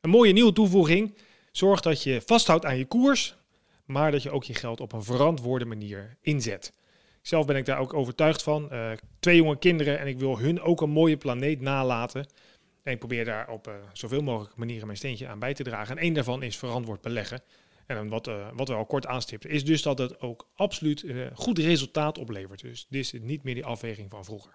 Een 0.00 0.10
mooie 0.10 0.32
nieuwe 0.32 0.52
toevoeging. 0.52 1.14
Zorg 1.52 1.80
dat 1.80 2.02
je 2.02 2.22
vasthoudt 2.26 2.64
aan 2.64 2.76
je 2.76 2.84
koers, 2.84 3.36
maar 3.84 4.10
dat 4.10 4.22
je 4.22 4.30
ook 4.30 4.44
je 4.44 4.54
geld 4.54 4.80
op 4.80 4.92
een 4.92 5.02
verantwoorde 5.02 5.64
manier 5.64 6.16
inzet. 6.20 6.72
Zelf 7.22 7.46
ben 7.46 7.56
ik 7.56 7.66
daar 7.66 7.78
ook 7.78 7.94
overtuigd 7.94 8.42
van. 8.42 8.68
Uh, 8.72 8.90
twee 9.20 9.36
jonge 9.36 9.58
kinderen 9.58 9.98
en 9.98 10.06
ik 10.06 10.18
wil 10.18 10.38
hun 10.38 10.60
ook 10.60 10.80
een 10.80 10.90
mooie 10.90 11.16
planeet 11.16 11.60
nalaten. 11.60 12.26
En 12.82 12.92
ik 12.92 12.98
probeer 12.98 13.24
daar 13.24 13.48
op 13.48 13.68
uh, 13.68 13.74
zoveel 13.92 14.22
mogelijk 14.22 14.56
manieren 14.56 14.86
mijn 14.86 14.98
steentje 14.98 15.28
aan 15.28 15.38
bij 15.38 15.54
te 15.54 15.62
dragen. 15.62 15.96
En 15.96 16.02
één 16.02 16.14
daarvan 16.14 16.42
is 16.42 16.56
verantwoord 16.56 17.00
beleggen. 17.00 17.42
En 17.86 18.08
wat, 18.08 18.28
uh, 18.28 18.48
wat 18.54 18.68
we 18.68 18.74
al 18.74 18.86
kort 18.86 19.06
aanstipten, 19.06 19.50
is 19.50 19.64
dus 19.64 19.82
dat 19.82 19.98
het 19.98 20.20
ook 20.20 20.48
absoluut 20.54 21.04
goed 21.34 21.58
resultaat 21.58 22.18
oplevert. 22.18 22.60
Dus 22.60 22.86
dit 22.88 23.00
is 23.00 23.12
niet 23.20 23.42
meer 23.42 23.54
die 23.54 23.64
afweging 23.64 24.10
van 24.10 24.24
vroeger. 24.24 24.52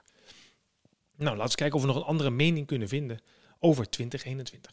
Nou, 1.19 1.37
laten 1.37 1.51
we 1.51 1.57
kijken 1.57 1.75
of 1.75 1.81
we 1.81 1.87
nog 1.87 1.95
een 1.95 2.03
andere 2.03 2.29
mening 2.29 2.67
kunnen 2.67 2.87
vinden 2.87 3.19
over 3.59 3.89
2021. 3.89 4.71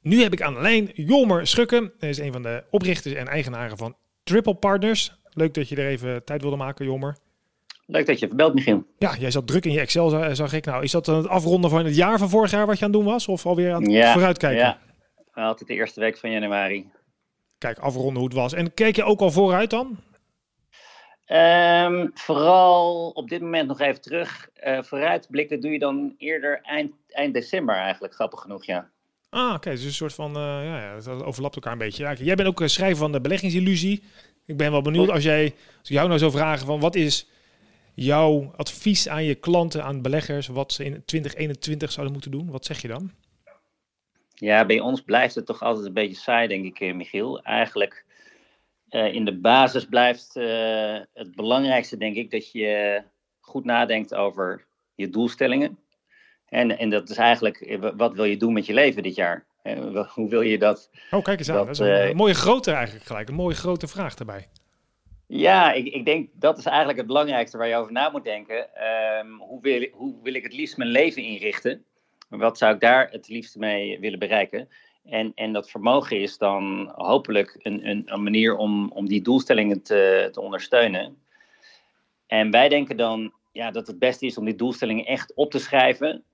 Nu 0.00 0.22
heb 0.22 0.32
ik 0.32 0.42
aan 0.42 0.54
de 0.54 0.60
lijn 0.60 0.90
Jolmer 0.94 1.46
Schukken. 1.46 1.92
Hij 1.98 2.08
is 2.08 2.18
een 2.18 2.32
van 2.32 2.42
de 2.42 2.64
oprichters 2.70 3.14
en 3.14 3.26
eigenaren 3.26 3.76
van 3.76 3.96
Triple 4.22 4.54
Partners. 4.54 5.12
Leuk 5.30 5.54
dat 5.54 5.68
je 5.68 5.76
er 5.76 5.86
even 5.86 6.24
tijd 6.24 6.42
wilde 6.42 6.56
maken, 6.56 6.84
Jolmer. 6.84 7.16
Leuk 7.86 8.06
dat 8.06 8.18
je 8.18 8.26
verbelt, 8.26 8.54
Michiel. 8.54 8.86
Ja, 8.98 9.16
jij 9.16 9.30
zat 9.30 9.46
druk 9.46 9.64
in 9.64 9.72
je 9.72 9.80
Excel, 9.80 10.34
zag 10.34 10.52
ik. 10.52 10.64
Nou, 10.64 10.82
is 10.82 10.90
dat 10.90 11.06
het 11.06 11.28
afronden 11.28 11.70
van 11.70 11.84
het 11.84 11.96
jaar 11.96 12.18
van 12.18 12.28
vorig 12.28 12.50
jaar 12.50 12.66
wat 12.66 12.78
je 12.78 12.84
aan 12.84 12.90
het 12.90 13.00
doen 13.00 13.12
was? 13.12 13.28
Of 13.28 13.46
alweer 13.46 13.72
aan 13.72 13.82
het 13.82 13.92
ja, 13.92 14.12
vooruitkijken? 14.12 14.58
Ja, 14.58 14.78
altijd 15.34 15.68
de 15.68 15.74
eerste 15.74 16.00
week 16.00 16.18
van 16.18 16.30
januari. 16.30 16.90
Kijk, 17.58 17.78
afronden 17.78 18.16
hoe 18.16 18.24
het 18.24 18.34
was. 18.34 18.52
En 18.52 18.74
kijk 18.74 18.96
je 18.96 19.04
ook 19.04 19.20
al 19.20 19.30
vooruit 19.30 19.70
dan? 19.70 19.98
Um, 21.26 22.10
vooral 22.14 23.10
op 23.10 23.28
dit 23.28 23.40
moment 23.40 23.68
nog 23.68 23.80
even 23.80 24.00
terug. 24.00 24.48
Uh, 24.64 24.82
vooruitblikken 24.82 25.60
doe 25.60 25.70
je 25.70 25.78
dan 25.78 26.14
eerder 26.18 26.60
eind, 26.62 26.92
eind 27.08 27.34
december 27.34 27.74
eigenlijk, 27.74 28.14
grappig 28.14 28.40
genoeg, 28.40 28.64
ja. 28.64 28.90
Ah, 29.30 29.46
oké. 29.46 29.54
Okay. 29.54 29.72
Dus 29.72 29.84
een 29.84 29.92
soort 29.92 30.14
van, 30.14 30.30
uh, 30.30 30.42
ja, 30.42 30.80
ja, 30.80 31.00
dat 31.00 31.22
overlapt 31.22 31.54
elkaar 31.54 31.72
een 31.72 31.78
beetje. 31.78 32.02
Ja, 32.02 32.12
jij 32.12 32.34
bent 32.34 32.48
ook 32.48 32.62
schrijver 32.64 32.98
van 32.98 33.12
de 33.12 33.20
beleggingsillusie. 33.20 34.02
Ik 34.46 34.56
ben 34.56 34.70
wel 34.70 34.82
benieuwd 34.82 35.10
als 35.10 35.22
jij, 35.22 35.54
als 35.78 35.88
ik 35.88 35.96
jou 35.96 36.06
nou 36.06 36.18
zou 36.18 36.30
vragen 36.30 36.66
van 36.66 36.80
wat 36.80 36.94
is 36.94 37.28
jouw 37.94 38.52
advies 38.56 39.08
aan 39.08 39.24
je 39.24 39.34
klanten, 39.34 39.84
aan 39.84 40.02
beleggers, 40.02 40.46
wat 40.46 40.72
ze 40.72 40.84
in 40.84 41.02
2021 41.04 41.92
zouden 41.92 42.12
moeten 42.12 42.30
doen? 42.30 42.50
Wat 42.50 42.64
zeg 42.64 42.82
je 42.82 42.88
dan? 42.88 43.10
Ja, 44.34 44.66
bij 44.66 44.80
ons 44.80 45.00
blijft 45.00 45.34
het 45.34 45.46
toch 45.46 45.62
altijd 45.62 45.86
een 45.86 45.92
beetje 45.92 46.16
saai, 46.16 46.48
denk 46.48 46.78
ik, 46.78 46.94
Michiel. 46.94 47.42
Eigenlijk 47.42 48.03
in 48.94 49.24
de 49.24 49.38
basis 49.40 49.84
blijft 49.84 50.36
uh, 50.36 50.98
het 51.12 51.34
belangrijkste, 51.34 51.96
denk 51.96 52.16
ik, 52.16 52.30
dat 52.30 52.52
je 52.52 53.02
goed 53.40 53.64
nadenkt 53.64 54.14
over 54.14 54.64
je 54.94 55.08
doelstellingen. 55.08 55.78
En, 56.48 56.78
en 56.78 56.90
dat 56.90 57.10
is 57.10 57.16
eigenlijk, 57.16 57.78
wat 57.96 58.14
wil 58.14 58.24
je 58.24 58.36
doen 58.36 58.52
met 58.52 58.66
je 58.66 58.74
leven 58.74 59.02
dit 59.02 59.14
jaar? 59.14 59.46
Hoe 60.14 60.28
wil 60.28 60.40
je 60.40 60.58
dat? 60.58 60.90
Oh, 61.10 61.22
kijk 61.22 61.38
eens 61.38 61.50
aan. 61.50 61.56
Dat, 61.56 61.66
dat 61.66 61.80
is 61.80 62.08
een, 62.08 62.16
mooie 62.16 62.34
grote 62.34 62.72
eigenlijk 62.72 63.06
gelijk. 63.06 63.28
Een 63.28 63.34
mooie 63.34 63.54
grote 63.54 63.86
vraag 63.86 64.14
daarbij. 64.14 64.48
Ja, 65.26 65.72
ik, 65.72 65.86
ik, 65.86 66.04
denk 66.04 66.28
dat 66.32 66.58
is 66.58 66.64
eigenlijk 66.64 66.98
het 66.98 67.06
belangrijkste 67.06 67.58
waar 67.58 67.68
je 67.68 67.76
over 67.76 67.92
na 67.92 68.10
moet 68.10 68.24
denken. 68.24 68.68
Um, 69.18 69.40
hoe, 69.40 69.60
wil, 69.60 69.88
hoe 69.92 70.14
wil 70.22 70.34
ik 70.34 70.42
het 70.42 70.52
liefst 70.52 70.76
mijn 70.76 70.90
leven 70.90 71.22
inrichten? 71.22 71.84
Wat 72.28 72.58
zou 72.58 72.74
ik 72.74 72.80
daar 72.80 73.08
het 73.10 73.28
liefst 73.28 73.56
mee 73.56 74.00
willen 74.00 74.18
bereiken? 74.18 74.68
En, 75.04 75.32
en 75.34 75.52
dat 75.52 75.70
vermogen 75.70 76.20
is 76.20 76.38
dan 76.38 76.92
hopelijk 76.94 77.56
een, 77.58 77.88
een, 77.88 78.02
een 78.06 78.22
manier 78.22 78.56
om, 78.56 78.90
om 78.90 79.08
die 79.08 79.22
doelstellingen 79.22 79.82
te, 79.82 80.28
te 80.32 80.40
ondersteunen. 80.40 81.16
En 82.26 82.50
wij 82.50 82.68
denken 82.68 82.96
dan 82.96 83.32
ja, 83.52 83.70
dat 83.70 83.86
het 83.86 83.98
beste 83.98 84.26
is 84.26 84.38
om 84.38 84.44
die 84.44 84.54
doelstellingen 84.54 85.06
echt 85.06 85.34
op 85.34 85.50
te 85.50 85.58
schrijven. 85.58 86.24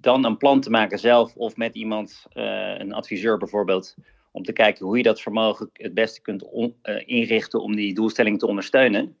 Dan 0.00 0.24
een 0.24 0.36
plan 0.36 0.60
te 0.60 0.70
maken 0.70 0.98
zelf 0.98 1.36
of 1.36 1.56
met 1.56 1.74
iemand, 1.74 2.26
uh, 2.34 2.78
een 2.78 2.92
adviseur 2.92 3.38
bijvoorbeeld, 3.38 3.94
om 4.30 4.42
te 4.42 4.52
kijken 4.52 4.86
hoe 4.86 4.96
je 4.96 5.02
dat 5.02 5.20
vermogen 5.20 5.70
het 5.72 5.94
beste 5.94 6.20
kunt 6.20 6.44
uh, 6.52 6.68
inrichten 7.04 7.62
om 7.62 7.76
die 7.76 7.94
doelstelling 7.94 8.38
te 8.38 8.46
ondersteunen. 8.46 9.16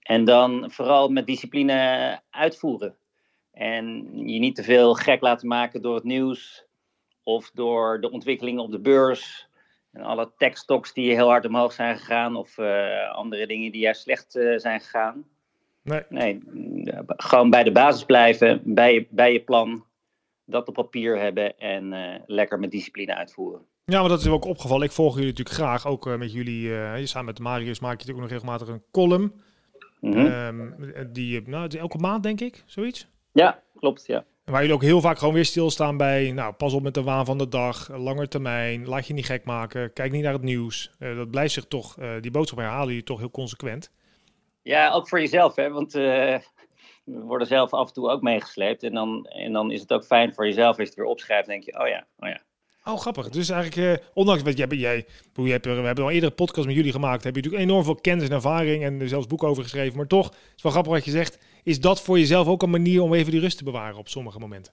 En 0.00 0.24
dan 0.24 0.70
vooral 0.70 1.08
met 1.08 1.26
discipline 1.26 2.20
uitvoeren. 2.30 2.94
En 3.52 4.10
je 4.28 4.38
niet 4.38 4.54
te 4.54 4.62
veel 4.62 4.94
gek 4.94 5.20
laten 5.20 5.48
maken 5.48 5.82
door 5.82 5.94
het 5.94 6.04
nieuws 6.04 6.64
of 7.34 7.50
door 7.54 8.00
de 8.00 8.10
ontwikkelingen 8.10 8.62
op 8.62 8.70
de 8.70 8.78
beurs. 8.78 9.48
En 9.92 10.02
alle 10.02 10.32
tech-stocks 10.36 10.92
die 10.92 11.14
heel 11.14 11.28
hard 11.28 11.46
omhoog 11.46 11.72
zijn 11.72 11.98
gegaan 11.98 12.36
of 12.36 12.58
uh, 12.58 13.10
andere 13.12 13.46
dingen 13.46 13.72
die 13.72 13.80
juist 13.80 14.02
slecht 14.02 14.36
uh, 14.36 14.58
zijn 14.58 14.80
gegaan. 14.80 15.24
Nee. 15.82 16.02
nee, 16.08 16.40
gewoon 17.06 17.50
bij 17.50 17.64
de 17.64 17.72
basis 17.72 18.04
blijven, 18.04 18.60
bij 18.64 18.94
je, 18.94 19.06
bij 19.10 19.32
je 19.32 19.40
plan, 19.40 19.84
dat 20.44 20.68
op 20.68 20.74
papier 20.74 21.18
hebben 21.18 21.58
en 21.58 21.92
uh, 21.92 22.14
lekker 22.26 22.58
met 22.58 22.70
discipline 22.70 23.14
uitvoeren. 23.14 23.60
Ja, 23.84 24.00
maar 24.00 24.08
dat 24.08 24.20
is 24.20 24.28
ook 24.28 24.44
opgevallen. 24.44 24.86
Ik 24.86 24.92
volg 24.92 25.14
jullie 25.14 25.28
natuurlijk 25.28 25.56
graag, 25.56 25.86
ook 25.86 26.16
met 26.16 26.32
jullie. 26.32 27.06
samen 27.06 27.26
met 27.26 27.38
Marius 27.38 27.80
maak 27.80 28.00
je 28.00 28.06
natuurlijk 28.06 28.16
ook 28.16 28.30
nog 28.30 28.40
regelmatig 28.40 28.68
een 28.68 28.82
column. 28.90 29.32
Mm 30.00 30.12
-hmm. 30.12 30.26
um, 30.26 31.12
die, 31.12 31.48
nou, 31.48 31.78
elke 31.78 31.98
maand 31.98 32.22
denk 32.22 32.40
ik, 32.40 32.62
zoiets. 32.66 33.06
Ja, 33.32 33.62
klopt, 33.76 34.06
ja. 34.06 34.24
Waar 34.50 34.60
jullie 34.60 34.74
ook 34.74 34.82
heel 34.82 35.00
vaak 35.00 35.18
gewoon 35.18 35.34
weer 35.34 35.44
stilstaan 35.44 35.96
bij, 35.96 36.32
nou, 36.32 36.52
pas 36.52 36.72
op 36.72 36.82
met 36.82 36.94
de 36.94 37.02
waan 37.02 37.24
van 37.24 37.38
de 37.38 37.48
dag, 37.48 37.90
langer 37.96 38.28
termijn, 38.28 38.88
laat 38.88 39.06
je 39.06 39.14
niet 39.14 39.26
gek 39.26 39.44
maken, 39.44 39.92
kijk 39.92 40.12
niet 40.12 40.22
naar 40.22 40.32
het 40.32 40.42
nieuws. 40.42 40.90
Uh, 40.98 41.16
dat 41.16 41.30
blijft 41.30 41.52
zich 41.52 41.64
toch, 41.64 41.96
uh, 41.98 42.10
die 42.20 42.30
boodschap 42.30 42.58
herhalen 42.58 42.88
jullie 42.88 43.02
toch 43.02 43.18
heel 43.18 43.30
consequent. 43.30 43.90
Ja, 44.62 44.90
ook 44.90 45.08
voor 45.08 45.20
jezelf, 45.20 45.56
hè, 45.56 45.70
want 45.70 45.94
uh, 45.94 46.02
we 47.04 47.20
worden 47.20 47.46
zelf 47.46 47.72
af 47.72 47.88
en 47.88 47.94
toe 47.94 48.10
ook 48.10 48.22
meegesleept. 48.22 48.82
En 48.82 48.94
dan, 48.94 49.26
en 49.26 49.52
dan 49.52 49.70
is 49.70 49.80
het 49.80 49.92
ook 49.92 50.04
fijn 50.04 50.34
voor 50.34 50.46
jezelf 50.46 50.68
als 50.68 50.76
je 50.76 50.84
het 50.84 50.94
weer 50.94 51.04
opschrijft, 51.04 51.48
denk 51.48 51.64
je, 51.64 51.80
oh 51.80 51.88
ja, 51.88 52.06
oh 52.18 52.28
ja. 52.28 52.40
Oh, 52.84 52.98
grappig. 52.98 53.28
Dus 53.28 53.48
eigenlijk, 53.48 54.02
ondanks 54.14 54.42
wat 54.42 54.56
jij, 54.56 55.06
hebt, 55.34 55.66
we 55.66 55.72
hebben 55.72 56.04
al 56.04 56.10
eerder 56.10 56.28
een 56.28 56.34
podcast 56.34 56.66
met 56.66 56.76
jullie 56.76 56.92
gemaakt, 56.92 57.24
heb 57.24 57.34
je 57.34 57.42
natuurlijk 57.42 57.70
enorm 57.70 57.84
veel 57.84 57.94
kennis 57.94 58.28
en 58.28 58.34
ervaring 58.34 58.84
en 58.84 59.00
er 59.00 59.08
zelfs 59.08 59.26
boeken 59.26 59.48
over 59.48 59.62
geschreven. 59.62 59.96
Maar 59.96 60.06
toch, 60.06 60.26
het 60.26 60.52
is 60.56 60.62
wel 60.62 60.72
grappig 60.72 60.92
wat 60.92 61.04
je 61.04 61.10
zegt 61.10 61.38
is 61.62 61.80
dat 61.80 62.02
voor 62.02 62.18
jezelf 62.18 62.46
ook 62.46 62.62
een 62.62 62.70
manier 62.70 63.02
om 63.02 63.14
even 63.14 63.30
die 63.30 63.40
rust 63.40 63.58
te 63.58 63.64
bewaren 63.64 63.98
op 63.98 64.08
sommige 64.08 64.38
momenten? 64.38 64.72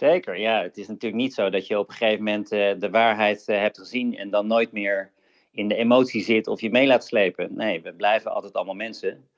Zeker, 0.00 0.38
ja. 0.38 0.62
Het 0.62 0.76
is 0.76 0.88
natuurlijk 0.88 1.22
niet 1.22 1.34
zo 1.34 1.50
dat 1.50 1.66
je 1.66 1.78
op 1.78 1.88
een 1.88 1.94
gegeven 1.94 2.24
moment 2.24 2.52
uh, 2.52 2.72
de 2.78 2.90
waarheid 2.90 3.44
uh, 3.48 3.58
hebt 3.58 3.78
gezien 3.78 4.16
en 4.16 4.30
dan 4.30 4.46
nooit 4.46 4.72
meer 4.72 5.10
in 5.52 5.68
de 5.68 5.74
emotie 5.74 6.22
zit 6.22 6.46
of 6.46 6.60
je 6.60 6.70
mee 6.70 6.86
laat 6.86 7.04
slepen. 7.04 7.54
Nee, 7.54 7.82
we 7.82 7.92
blijven 7.92 8.32
altijd 8.34 8.52
allemaal 8.52 8.74
mensen. 8.74 9.28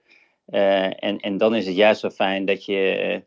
Uh, 0.49 1.05
en, 1.05 1.21
en 1.21 1.37
dan 1.39 1.55
is 1.55 1.67
het 1.67 1.75
juist 1.75 2.01
zo 2.01 2.11
fijn 2.11 2.45
dat 2.45 2.65
je, 2.65 3.23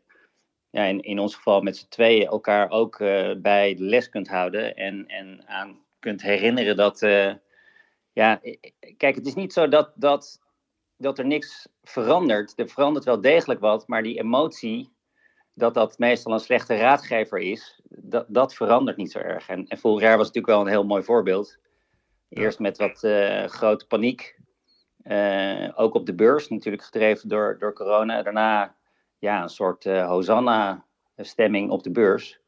ja, 0.70 0.84
in, 0.84 1.00
in 1.02 1.18
ons 1.18 1.34
geval 1.34 1.60
met 1.60 1.76
z'n 1.76 1.88
tweeën, 1.88 2.26
elkaar 2.26 2.70
ook 2.70 2.98
bij 3.38 3.74
de 3.74 3.84
les 3.84 4.08
kunt 4.08 4.28
houden 4.28 4.76
en, 4.76 5.06
en 5.06 5.42
aan 5.46 5.78
kunt 5.98 6.22
herinneren 6.22 6.76
dat. 6.76 7.00
ja, 8.12 8.40
kijk, 8.96 9.14
het 9.14 9.26
is 9.26 9.34
niet 9.34 9.52
zo 9.52 9.68
dat, 9.68 9.92
dat 9.94 10.40
dat 10.96 11.18
er 11.18 11.26
niks 11.26 11.68
verandert. 11.82 12.52
Er 12.56 12.68
verandert 12.68 13.04
wel 13.04 13.20
degelijk 13.20 13.60
wat, 13.60 13.88
maar 13.88 14.02
die 14.02 14.18
emotie, 14.18 14.94
dat 15.54 15.74
dat 15.74 15.98
meestal 15.98 16.32
een 16.32 16.40
slechte 16.40 16.76
raadgever 16.76 17.38
is, 17.38 17.80
dat, 17.88 18.26
dat 18.28 18.54
verandert 18.54 18.96
niet 18.96 19.10
zo 19.10 19.18
erg. 19.18 19.48
En, 19.48 19.66
en 19.66 19.78
vorig 19.78 20.02
jaar 20.02 20.16
was 20.16 20.26
natuurlijk 20.26 20.52
wel 20.52 20.60
een 20.60 20.72
heel 20.72 20.84
mooi 20.84 21.02
voorbeeld. 21.02 21.58
Eerst 22.28 22.58
met 22.58 22.78
wat 22.78 23.02
uh, 23.02 23.44
grote 23.44 23.86
paniek, 23.86 24.38
uh, 25.02 25.72
ook 25.74 25.94
op 25.94 26.06
de 26.06 26.14
beurs, 26.14 26.48
natuurlijk 26.48 26.82
gedreven 26.82 27.28
door, 27.28 27.56
door 27.58 27.72
corona. 27.72 28.22
Daarna 28.22 28.74
ja, 29.18 29.42
een 29.42 29.48
soort 29.48 29.84
uh, 29.84 30.08
Hosanna-stemming 30.08 31.70
op 31.70 31.82
de 31.82 31.90
beurs. 31.90 32.40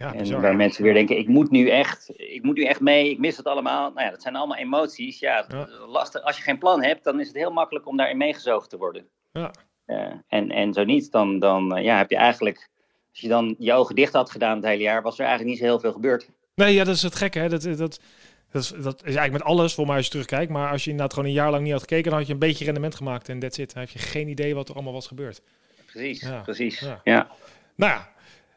Ja, 0.00 0.14
en 0.14 0.40
waar 0.40 0.56
mensen 0.56 0.82
weer 0.82 0.94
denken, 0.94 1.18
ik 1.18 1.28
moet 1.28 1.50
nu 1.50 1.68
echt, 1.68 2.12
ik 2.16 2.42
moet 2.42 2.56
nu 2.56 2.64
echt 2.64 2.80
mee, 2.80 3.10
ik 3.10 3.18
mis 3.18 3.36
het 3.36 3.46
allemaal. 3.46 3.90
Nou 3.92 4.04
ja, 4.04 4.10
dat 4.10 4.22
zijn 4.22 4.36
allemaal 4.36 4.56
emoties. 4.56 5.18
Ja, 5.18 5.44
ja. 5.48 5.68
Lastig. 5.86 6.22
Als 6.22 6.36
je 6.36 6.42
geen 6.42 6.58
plan 6.58 6.82
hebt, 6.82 7.04
dan 7.04 7.20
is 7.20 7.26
het 7.26 7.36
heel 7.36 7.50
makkelijk 7.52 7.86
om 7.86 7.96
daarin 7.96 8.16
meegezogen 8.16 8.68
te 8.68 8.76
worden. 8.76 9.08
Ja. 9.32 9.50
Uh, 9.86 10.12
en, 10.28 10.50
en 10.50 10.72
zo 10.72 10.84
niet, 10.84 11.12
dan, 11.12 11.38
dan 11.38 11.78
uh, 11.78 11.84
ja, 11.84 11.96
heb 11.96 12.10
je 12.10 12.16
eigenlijk, 12.16 12.68
als 13.10 13.20
je 13.20 13.28
dan 13.28 13.54
je 13.58 13.72
ogen 13.72 13.94
dicht 13.94 14.12
had 14.12 14.30
gedaan 14.30 14.56
het 14.56 14.64
hele 14.64 14.82
jaar, 14.82 15.02
was 15.02 15.18
er 15.18 15.26
eigenlijk 15.26 15.50
niet 15.50 15.58
zo 15.58 15.64
heel 15.64 15.80
veel 15.80 15.92
gebeurd. 15.92 16.30
Nee, 16.54 16.74
ja, 16.74 16.84
dat 16.84 16.94
is 16.94 17.02
het 17.02 17.14
gekke. 17.14 17.38
Hè? 17.38 17.48
Dat, 17.48 17.62
dat, 17.62 17.78
dat, 17.78 18.62
is, 18.62 18.68
dat 18.68 18.98
is 18.98 19.14
eigenlijk 19.14 19.32
met 19.32 19.42
alles, 19.42 19.74
voor 19.74 19.86
mij 19.86 19.96
als 19.96 20.04
je 20.04 20.10
terugkijkt. 20.10 20.50
Maar 20.50 20.70
als 20.70 20.84
je 20.84 20.90
inderdaad 20.90 21.14
gewoon 21.14 21.28
een 21.28 21.34
jaar 21.34 21.50
lang 21.50 21.62
niet 21.62 21.72
had 21.72 21.80
gekeken, 21.80 22.10
dan 22.10 22.18
had 22.18 22.26
je 22.26 22.32
een 22.32 22.38
beetje 22.38 22.64
rendement 22.64 22.94
gemaakt 22.94 23.28
en 23.28 23.38
that's 23.38 23.58
it. 23.58 23.72
Dan 23.74 23.82
heb 23.82 23.90
je 23.90 23.98
geen 23.98 24.28
idee 24.28 24.54
wat 24.54 24.68
er 24.68 24.74
allemaal 24.74 24.92
was 24.92 25.06
gebeurd. 25.06 25.42
Precies, 25.86 26.20
ja. 26.20 26.40
precies. 26.40 26.80
Ja. 26.80 27.00
ja. 27.04 27.28
Nou 27.76 27.92
ja, 27.92 28.08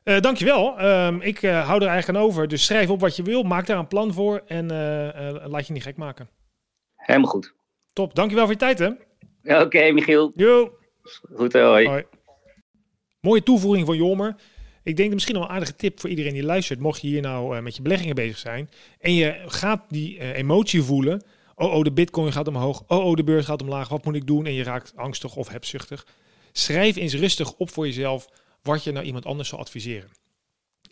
uh, 0.03 0.19
dankjewel. 0.19 0.85
Um, 0.85 1.21
ik 1.21 1.41
uh, 1.41 1.67
hou 1.67 1.81
er 1.81 1.87
eigenlijk 1.87 2.19
aan 2.19 2.25
over. 2.25 2.47
Dus 2.47 2.65
schrijf 2.65 2.89
op 2.89 2.99
wat 2.99 3.15
je 3.15 3.23
wil, 3.23 3.43
maak 3.43 3.65
daar 3.65 3.77
een 3.77 3.87
plan 3.87 4.13
voor 4.13 4.43
en 4.45 4.63
uh, 4.63 5.45
laat 5.45 5.67
je 5.67 5.73
niet 5.73 5.83
gek 5.83 5.97
maken. 5.97 6.29
Helemaal 6.95 7.29
goed. 7.29 7.53
Top, 7.93 8.15
dankjewel 8.15 8.43
voor 8.43 8.53
je 8.53 8.59
tijd 8.59 8.79
hè. 8.79 8.87
Oké, 9.53 9.63
okay, 9.63 9.91
Michiel. 9.91 10.31
Jo. 10.35 10.77
Goed, 11.33 11.53
hoi. 11.53 11.87
hoi. 11.87 12.03
Mooie 13.19 13.43
toevoeging 13.43 13.85
van 13.85 13.97
Jomer. 13.97 14.35
Ik 14.83 14.97
denk 14.97 15.13
misschien 15.13 15.35
wel 15.35 15.43
een 15.43 15.49
aardige 15.49 15.75
tip 15.75 15.99
voor 15.99 16.09
iedereen 16.09 16.33
die 16.33 16.43
luistert. 16.43 16.79
Mocht 16.79 17.01
je 17.01 17.07
hier 17.07 17.21
nou 17.21 17.61
met 17.61 17.75
je 17.75 17.81
beleggingen 17.81 18.15
bezig 18.15 18.37
zijn 18.37 18.69
en 18.99 19.15
je 19.15 19.43
gaat 19.45 19.85
die 19.89 20.33
emotie 20.33 20.81
voelen. 20.81 21.23
Oh, 21.55 21.73
oh, 21.73 21.83
de 21.83 21.91
bitcoin 21.91 22.31
gaat 22.31 22.47
omhoog. 22.47 22.83
Oh, 22.87 23.05
oh, 23.05 23.15
de 23.15 23.23
beurs 23.23 23.45
gaat 23.45 23.61
omlaag. 23.61 23.89
Wat 23.89 24.05
moet 24.05 24.15
ik 24.15 24.27
doen? 24.27 24.45
En 24.45 24.53
je 24.53 24.63
raakt 24.63 24.93
angstig 24.95 25.35
of 25.35 25.47
hebzuchtig. 25.47 26.05
Schrijf 26.51 26.95
eens 26.95 27.13
rustig 27.13 27.53
op 27.53 27.69
voor 27.69 27.85
jezelf 27.85 28.27
wat 28.63 28.83
je 28.83 28.91
naar 28.91 29.03
iemand 29.03 29.25
anders 29.25 29.49
zou 29.49 29.61
adviseren. 29.61 30.09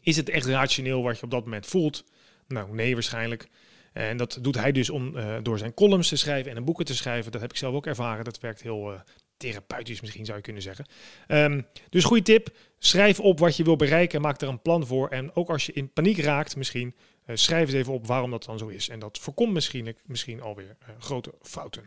Is 0.01 0.17
het 0.17 0.29
echt 0.29 0.45
rationeel 0.45 1.03
wat 1.03 1.17
je 1.17 1.23
op 1.23 1.31
dat 1.31 1.43
moment 1.43 1.65
voelt? 1.65 2.03
Nou, 2.47 2.75
nee, 2.75 2.93
waarschijnlijk. 2.93 3.47
En 3.93 4.17
dat 4.17 4.37
doet 4.41 4.55
hij 4.55 4.71
dus 4.71 4.89
om, 4.89 5.17
uh, 5.17 5.37
door 5.41 5.57
zijn 5.57 5.73
columns 5.73 6.07
te 6.07 6.15
schrijven 6.15 6.51
en 6.51 6.57
een 6.57 6.65
boeken 6.65 6.85
te 6.85 6.95
schrijven. 6.95 7.31
Dat 7.31 7.41
heb 7.41 7.51
ik 7.51 7.57
zelf 7.57 7.75
ook 7.75 7.85
ervaren. 7.85 8.23
Dat 8.23 8.39
werkt 8.39 8.61
heel 8.61 8.91
uh, 8.91 8.99
therapeutisch, 9.37 10.01
misschien 10.01 10.25
zou 10.25 10.37
je 10.37 10.43
kunnen 10.43 10.61
zeggen. 10.61 10.85
Um, 11.27 11.67
dus 11.89 12.03
goede 12.03 12.23
tip. 12.23 12.55
Schrijf 12.79 13.19
op 13.19 13.39
wat 13.39 13.57
je 13.57 13.63
wil 13.63 13.75
bereiken. 13.75 14.21
Maak 14.21 14.41
er 14.41 14.47
een 14.47 14.61
plan 14.61 14.87
voor. 14.87 15.09
En 15.09 15.35
ook 15.35 15.49
als 15.49 15.65
je 15.65 15.73
in 15.73 15.93
paniek 15.93 16.17
raakt, 16.17 16.55
misschien 16.55 16.95
uh, 17.25 17.35
schrijf 17.35 17.67
eens 17.67 17.77
even 17.77 17.93
op 17.93 18.07
waarom 18.07 18.31
dat 18.31 18.43
dan 18.43 18.57
zo 18.57 18.67
is. 18.67 18.89
En 18.89 18.99
dat 18.99 19.17
voorkomt 19.17 19.53
misschien, 19.53 19.95
misschien 20.05 20.41
alweer 20.41 20.77
grote 20.99 21.33
fouten. 21.41 21.83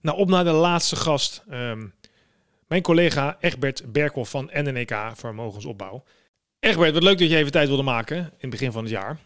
Nou, 0.00 0.18
op 0.18 0.28
naar 0.28 0.44
de 0.44 0.50
laatste 0.50 0.96
gast. 0.96 1.44
Um, 1.50 1.94
mijn 2.66 2.82
collega 2.82 3.36
Egbert 3.40 3.92
Berkel 3.92 4.24
van 4.24 4.50
NNEK 4.52 4.94
Vermogensopbouw. 5.14 6.04
Egbert, 6.60 6.92
wat 6.92 7.02
leuk 7.02 7.18
dat 7.18 7.30
je 7.30 7.36
even 7.36 7.52
tijd 7.52 7.68
wilde 7.68 7.82
maken 7.82 8.16
in 8.16 8.34
het 8.38 8.50
begin 8.50 8.72
van 8.72 8.82
het 8.82 8.92
jaar. 8.92 9.18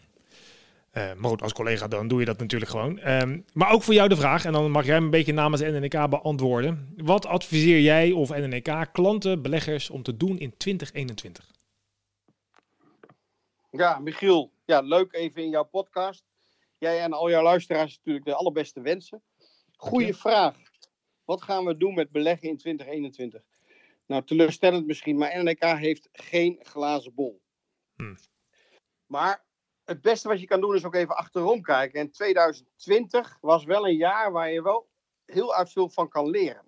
Uh, 0.93 1.13
maar 1.13 1.29
goed, 1.29 1.41
als 1.41 1.53
collega 1.53 1.87
dan 1.87 2.07
doe 2.07 2.19
je 2.19 2.25
dat 2.25 2.39
natuurlijk 2.39 2.71
gewoon. 2.71 3.07
Um, 3.07 3.45
maar 3.53 3.71
ook 3.71 3.83
voor 3.83 3.93
jou 3.93 4.09
de 4.09 4.15
vraag, 4.15 4.45
en 4.45 4.51
dan 4.51 4.71
mag 4.71 4.85
jij 4.85 4.97
een 4.97 5.09
beetje 5.09 5.33
namens 5.33 5.61
NNEK 5.61 6.09
beantwoorden. 6.09 6.93
Wat 6.97 7.25
adviseer 7.25 7.81
jij 7.81 8.11
of 8.11 8.29
NNEK 8.29 8.89
klanten, 8.91 9.41
beleggers 9.41 9.89
om 9.89 10.03
te 10.03 10.17
doen 10.17 10.39
in 10.39 10.57
2021? 10.57 11.45
Ja, 13.71 13.99
Michiel, 13.99 14.51
ja, 14.65 14.81
leuk 14.81 15.13
even 15.13 15.43
in 15.43 15.49
jouw 15.49 15.63
podcast. 15.63 16.23
Jij 16.77 17.01
en 17.01 17.13
al 17.13 17.29
jouw 17.29 17.43
luisteraars 17.43 17.97
natuurlijk 17.97 18.25
de 18.25 18.33
allerbeste 18.33 18.81
wensen. 18.81 19.21
Goeie 19.75 20.15
vraag. 20.15 20.55
Wat 21.29 21.41
gaan 21.41 21.65
we 21.65 21.77
doen 21.77 21.93
met 21.93 22.11
beleggen 22.11 22.49
in 22.49 22.57
2021? 22.57 23.41
Nou, 24.05 24.23
teleurstellend 24.23 24.85
misschien, 24.85 25.17
maar 25.17 25.43
NNK 25.43 25.63
heeft 25.63 26.09
geen 26.11 26.59
glazen 26.61 27.13
bol. 27.13 27.41
Hmm. 27.95 28.17
Maar 29.05 29.45
het 29.85 30.01
beste 30.01 30.27
wat 30.27 30.39
je 30.39 30.45
kan 30.45 30.61
doen 30.61 30.75
is 30.75 30.85
ook 30.85 30.95
even 30.95 31.15
achterom 31.15 31.61
kijken. 31.61 31.99
En 31.99 32.11
2020 32.11 33.37
was 33.41 33.63
wel 33.63 33.87
een 33.87 33.95
jaar 33.95 34.31
waar 34.31 34.51
je 34.51 34.61
wel 34.61 34.87
heel 35.25 35.55
uit 35.55 35.71
veel 35.71 35.89
van 35.89 36.09
kan 36.09 36.29
leren. 36.29 36.65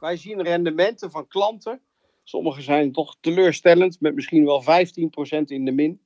Wij 0.00 0.16
zien 0.16 0.42
rendementen 0.42 1.10
van 1.10 1.26
klanten. 1.26 1.80
Sommige 2.22 2.62
zijn 2.62 2.92
toch 2.92 3.16
teleurstellend, 3.20 4.00
met 4.00 4.14
misschien 4.14 4.44
wel 4.44 4.62
15% 4.62 4.66
in 5.44 5.64
de 5.64 5.72
min. 5.72 6.00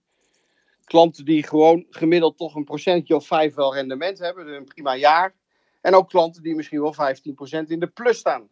Klanten 0.85 1.25
die 1.25 1.43
gewoon 1.43 1.87
gemiddeld 1.91 2.37
toch 2.37 2.55
een 2.55 2.65
procentje 2.65 3.15
of 3.15 3.27
vijf 3.27 3.55
wel 3.55 3.75
rendement 3.75 4.19
hebben, 4.19 4.47
dus 4.47 4.57
een 4.57 4.65
prima 4.65 4.97
jaar. 4.97 5.37
En 5.81 5.95
ook 5.95 6.09
klanten 6.09 6.43
die 6.43 6.55
misschien 6.55 6.81
wel 6.81 6.95
15% 6.95 7.67
in 7.67 7.81
de 7.81 7.87
plus 7.87 8.19
staan. 8.19 8.49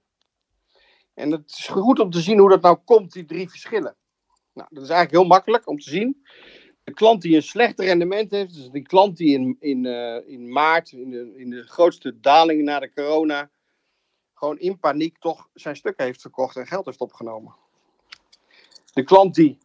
En 1.14 1.30
het 1.30 1.50
is 1.50 1.66
goed 1.68 1.98
om 1.98 2.10
te 2.10 2.20
zien 2.20 2.38
hoe 2.38 2.48
dat 2.48 2.62
nou 2.62 2.78
komt, 2.84 3.12
die 3.12 3.24
drie 3.24 3.50
verschillen. 3.50 3.96
Nou, 4.52 4.68
dat 4.70 4.82
is 4.82 4.88
eigenlijk 4.88 5.20
heel 5.20 5.34
makkelijk 5.36 5.68
om 5.68 5.78
te 5.78 5.90
zien. 5.90 6.26
De 6.84 6.92
klant 6.92 7.22
die 7.22 7.36
een 7.36 7.42
slecht 7.42 7.80
rendement 7.80 8.30
heeft, 8.30 8.54
dus 8.54 8.70
die 8.70 8.82
klant 8.82 9.16
die 9.16 9.38
in, 9.38 9.56
in, 9.60 9.84
uh, 9.84 10.28
in 10.28 10.52
maart, 10.52 10.92
in 10.92 11.10
de, 11.10 11.32
in 11.36 11.50
de 11.50 11.62
grootste 11.62 12.20
daling 12.20 12.62
na 12.62 12.78
de 12.78 12.92
corona, 12.92 13.50
gewoon 14.34 14.58
in 14.58 14.78
paniek 14.78 15.18
toch 15.18 15.48
zijn 15.54 15.76
stuk 15.76 15.98
heeft 15.98 16.20
verkocht 16.20 16.56
en 16.56 16.66
geld 16.66 16.86
heeft 16.86 17.00
opgenomen. 17.00 17.54
De 18.92 19.04
klant 19.04 19.34
die 19.34 19.58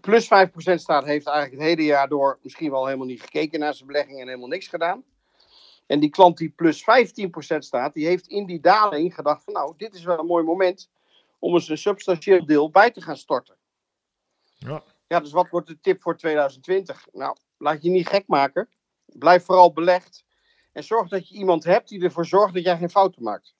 plus 0.00 0.24
5% 0.24 0.28
staat, 0.74 1.04
heeft 1.04 1.26
eigenlijk 1.26 1.50
het 1.50 1.60
hele 1.60 1.84
jaar 1.84 2.08
door 2.08 2.38
misschien 2.42 2.70
wel 2.70 2.86
helemaal 2.86 3.06
niet 3.06 3.22
gekeken 3.22 3.60
naar 3.60 3.74
zijn 3.74 3.86
belegging 3.86 4.20
en 4.20 4.26
helemaal 4.26 4.48
niks 4.48 4.68
gedaan. 4.68 5.04
En 5.90 6.00
die 6.00 6.10
klant 6.10 6.36
die 6.36 6.48
plus 6.48 6.82
15% 6.82 7.58
staat, 7.58 7.94
die 7.94 8.06
heeft 8.06 8.26
in 8.26 8.46
die 8.46 8.60
daling 8.60 9.14
gedacht 9.14 9.44
van 9.44 9.52
nou, 9.52 9.74
dit 9.76 9.94
is 9.94 10.02
wel 10.02 10.18
een 10.18 10.26
mooi 10.26 10.44
moment 10.44 10.90
om 11.38 11.54
eens 11.54 11.68
een 11.68 11.78
substantieel 11.78 12.46
deel 12.46 12.70
bij 12.70 12.90
te 12.90 13.00
gaan 13.00 13.16
storten. 13.16 13.56
Ja. 14.58 14.82
Ja, 15.06 15.20
dus 15.20 15.32
wat 15.32 15.48
wordt 15.50 15.66
de 15.66 15.80
tip 15.80 16.02
voor 16.02 16.16
2020? 16.16 17.06
Nou, 17.12 17.36
laat 17.58 17.82
je 17.82 17.90
niet 17.90 18.08
gek 18.08 18.24
maken. 18.26 18.68
Blijf 19.06 19.44
vooral 19.44 19.72
belegd. 19.72 20.24
En 20.72 20.84
zorg 20.84 21.08
dat 21.08 21.28
je 21.28 21.34
iemand 21.34 21.64
hebt 21.64 21.88
die 21.88 22.02
ervoor 22.02 22.26
zorgt 22.26 22.54
dat 22.54 22.64
jij 22.64 22.76
geen 22.76 22.90
fouten 22.90 23.22
maakt. 23.22 23.54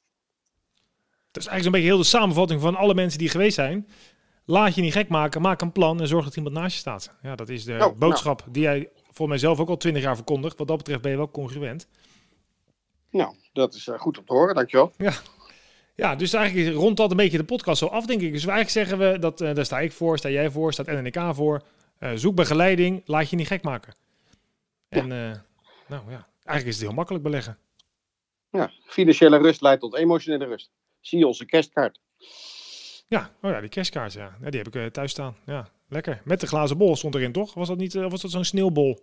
Dat 1.30 1.42
is 1.42 1.48
eigenlijk 1.48 1.62
zo'n 1.62 1.72
beetje 1.72 1.86
heel 1.86 1.98
de 1.98 2.04
samenvatting 2.04 2.60
van 2.60 2.76
alle 2.76 2.94
mensen 2.94 3.18
die 3.18 3.28
geweest 3.28 3.54
zijn. 3.54 3.88
Laat 4.44 4.74
je 4.74 4.80
niet 4.80 4.92
gek 4.92 5.08
maken, 5.08 5.40
maak 5.40 5.60
een 5.60 5.72
plan 5.72 6.00
en 6.00 6.08
zorg 6.08 6.24
dat 6.24 6.36
iemand 6.36 6.54
naast 6.54 6.72
je 6.72 6.80
staat. 6.80 7.12
Ja, 7.22 7.34
dat 7.34 7.48
is 7.48 7.64
de 7.64 7.72
nou. 7.72 7.94
boodschap 7.94 8.44
die 8.50 8.62
jij 8.62 8.90
voor 9.10 9.28
mijzelf 9.28 9.60
ook 9.60 9.68
al 9.68 9.76
twintig 9.76 10.02
jaar 10.02 10.16
verkondigt. 10.16 10.58
Wat 10.58 10.68
dat 10.68 10.76
betreft 10.76 11.02
ben 11.02 11.10
je 11.10 11.16
wel 11.16 11.30
congruent. 11.30 11.88
Nou, 13.10 13.34
dat 13.52 13.74
is 13.74 13.86
uh, 13.86 13.98
goed 13.98 14.18
om 14.18 14.24
te 14.24 14.32
horen, 14.32 14.54
dankjewel. 14.54 14.92
Ja. 14.96 15.12
Ja, 15.94 16.16
dus 16.16 16.32
eigenlijk 16.32 16.76
rond 16.76 16.96
dat 16.96 17.10
een 17.10 17.16
beetje 17.16 17.36
de 17.36 17.44
podcast 17.44 17.78
zo 17.78 17.86
af, 17.86 18.06
denk 18.06 18.20
ik. 18.20 18.32
Dus 18.32 18.46
eigenlijk 18.46 18.70
zeggen 18.70 18.98
we, 18.98 19.18
dat, 19.18 19.40
uh, 19.40 19.54
daar 19.54 19.64
sta 19.64 19.80
ik 19.80 19.92
voor, 19.92 20.18
sta 20.18 20.28
jij 20.28 20.50
voor, 20.50 20.72
staat 20.72 20.86
NNK 20.86 21.34
voor. 21.34 21.62
Uh, 21.98 22.10
zoek 22.14 22.34
begeleiding, 22.34 23.02
laat 23.04 23.30
je 23.30 23.36
niet 23.36 23.46
gek 23.46 23.62
maken. 23.62 23.94
En 24.88 25.06
ja. 25.06 25.44
nou 25.86 26.10
ja, 26.10 26.28
eigenlijk 26.44 26.66
is 26.66 26.74
het 26.74 26.86
heel 26.86 26.92
makkelijk 26.92 27.24
beleggen. 27.24 27.58
Ja, 28.50 28.70
financiële 28.86 29.38
rust 29.38 29.60
leidt 29.60 29.80
tot 29.80 29.94
emotionele 29.94 30.44
rust. 30.44 30.70
Zie 31.00 31.18
je 31.18 31.26
onze 31.26 31.44
kerstkaart. 31.44 32.00
Ja, 33.08 33.30
oh 33.42 33.50
ja, 33.50 33.60
die 33.60 33.68
kerstkaart, 33.68 34.12
ja. 34.12 34.36
ja 34.42 34.50
die 34.50 34.60
heb 34.60 34.68
ik 34.68 34.74
uh, 34.74 34.86
thuis 34.86 35.10
staan. 35.10 35.36
Ja, 35.46 35.68
lekker. 35.88 36.22
Met 36.24 36.40
de 36.40 36.46
glazen 36.46 36.78
bol 36.78 36.96
stond 36.96 37.14
erin, 37.14 37.32
toch? 37.32 37.54
Was 37.54 37.68
dat 37.68 37.76
niet, 37.76 37.94
uh, 37.94 38.10
was 38.10 38.20
dat 38.20 38.30
zo'n 38.30 38.44
sneeuwbol? 38.44 39.00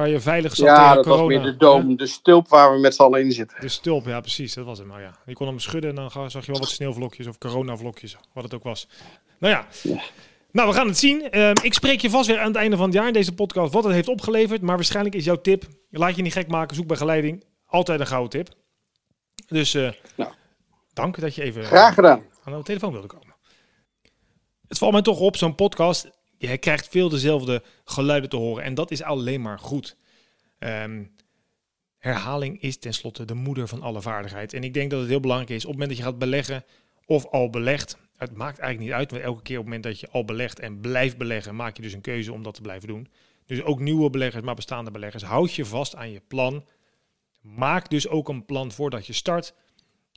Waar 0.00 0.08
je 0.08 0.20
veilig 0.20 0.56
zat 0.56 0.66
Ja, 0.66 0.94
dat 0.94 1.04
corona. 1.04 1.22
was 1.22 1.28
meer 1.28 1.42
de 1.52 1.56
doom, 1.56 1.96
de 1.96 2.06
stulp 2.06 2.48
waar 2.48 2.72
we 2.72 2.78
met 2.80 2.94
z'n 2.94 3.02
allen 3.02 3.20
in 3.20 3.32
zitten. 3.32 3.60
De 3.60 3.68
stulp, 3.68 4.06
ja 4.06 4.20
precies, 4.20 4.54
dat 4.54 4.64
was 4.64 4.78
het 4.78 4.86
maar 4.86 5.00
ja. 5.00 5.14
Je 5.26 5.34
kon 5.34 5.46
hem 5.46 5.58
schudden 5.58 5.90
en 5.90 5.96
dan 5.96 6.30
zag 6.30 6.46
je 6.46 6.50
wel 6.52 6.60
wat 6.60 6.68
sneeuwvlokjes 6.68 7.26
of 7.26 7.38
coronavlokjes, 7.38 8.16
wat 8.32 8.44
het 8.44 8.54
ook 8.54 8.62
was. 8.62 8.88
Nou 9.38 9.54
ja, 9.54 9.66
ja. 9.82 10.00
nou 10.52 10.68
we 10.68 10.74
gaan 10.74 10.86
het 10.86 10.98
zien. 10.98 11.28
Uh, 11.36 11.50
ik 11.50 11.74
spreek 11.74 12.00
je 12.00 12.10
vast 12.10 12.26
weer 12.26 12.38
aan 12.38 12.46
het 12.46 12.56
einde 12.56 12.76
van 12.76 12.84
het 12.84 12.94
jaar 12.94 13.06
in 13.06 13.12
deze 13.12 13.34
podcast 13.34 13.72
wat 13.72 13.84
het 13.84 13.92
heeft 13.92 14.08
opgeleverd. 14.08 14.62
Maar 14.62 14.76
waarschijnlijk 14.76 15.14
is 15.14 15.24
jouw 15.24 15.40
tip, 15.40 15.64
laat 15.90 16.16
je 16.16 16.22
niet 16.22 16.32
gek 16.32 16.48
maken, 16.48 16.76
zoek 16.76 16.86
begeleiding. 16.86 17.44
Altijd 17.66 18.00
een 18.00 18.06
gouden 18.06 18.30
tip. 18.30 18.48
Dus 19.46 19.74
uh, 19.74 19.90
nou. 20.16 20.32
dank 20.92 21.20
dat 21.20 21.34
je 21.34 21.42
even 21.42 21.64
Graag 21.64 21.94
gedaan. 21.94 22.22
aan 22.44 22.52
de 22.58 22.62
telefoon 22.62 22.92
wilde 22.92 23.06
komen. 23.06 23.34
Het 24.68 24.78
valt 24.78 24.92
mij 24.92 25.02
toch 25.02 25.20
op, 25.20 25.36
zo'n 25.36 25.54
podcast, 25.54 26.10
je 26.48 26.58
krijgt 26.58 26.88
veel 26.88 27.08
dezelfde 27.08 27.62
geluiden 27.84 28.30
te 28.30 28.36
horen. 28.36 28.64
En 28.64 28.74
dat 28.74 28.90
is 28.90 29.02
alleen 29.02 29.42
maar 29.42 29.58
goed. 29.58 29.96
Um, 30.58 31.10
herhaling 31.98 32.60
is 32.60 32.78
tenslotte 32.78 33.24
de 33.24 33.34
moeder 33.34 33.68
van 33.68 33.82
alle 33.82 34.02
vaardigheid. 34.02 34.52
En 34.52 34.64
ik 34.64 34.74
denk 34.74 34.90
dat 34.90 35.00
het 35.00 35.08
heel 35.08 35.20
belangrijk 35.20 35.50
is, 35.50 35.64
op 35.64 35.70
het 35.70 35.78
moment 35.78 35.88
dat 35.88 35.98
je 35.98 36.10
gaat 36.10 36.18
beleggen 36.18 36.64
of 37.06 37.26
al 37.26 37.50
belegt, 37.50 37.96
het 38.16 38.32
maakt 38.32 38.58
eigenlijk 38.58 38.90
niet 38.90 38.98
uit, 38.98 39.10
want 39.10 39.22
elke 39.22 39.42
keer 39.42 39.58
op 39.58 39.64
het 39.64 39.74
moment 39.74 39.82
dat 39.82 40.00
je 40.00 40.08
al 40.10 40.24
belegt 40.24 40.58
en 40.58 40.80
blijft 40.80 41.16
beleggen, 41.16 41.56
maak 41.56 41.76
je 41.76 41.82
dus 41.82 41.92
een 41.92 42.00
keuze 42.00 42.32
om 42.32 42.42
dat 42.42 42.54
te 42.54 42.60
blijven 42.60 42.88
doen. 42.88 43.08
Dus 43.46 43.62
ook 43.62 43.80
nieuwe 43.80 44.10
beleggers, 44.10 44.44
maar 44.44 44.54
bestaande 44.54 44.90
beleggers, 44.90 45.22
houd 45.22 45.54
je 45.54 45.64
vast 45.64 45.96
aan 45.96 46.10
je 46.10 46.22
plan. 46.28 46.64
Maak 47.40 47.90
dus 47.90 48.08
ook 48.08 48.28
een 48.28 48.44
plan 48.44 48.72
voordat 48.72 49.06
je 49.06 49.12
start. 49.12 49.54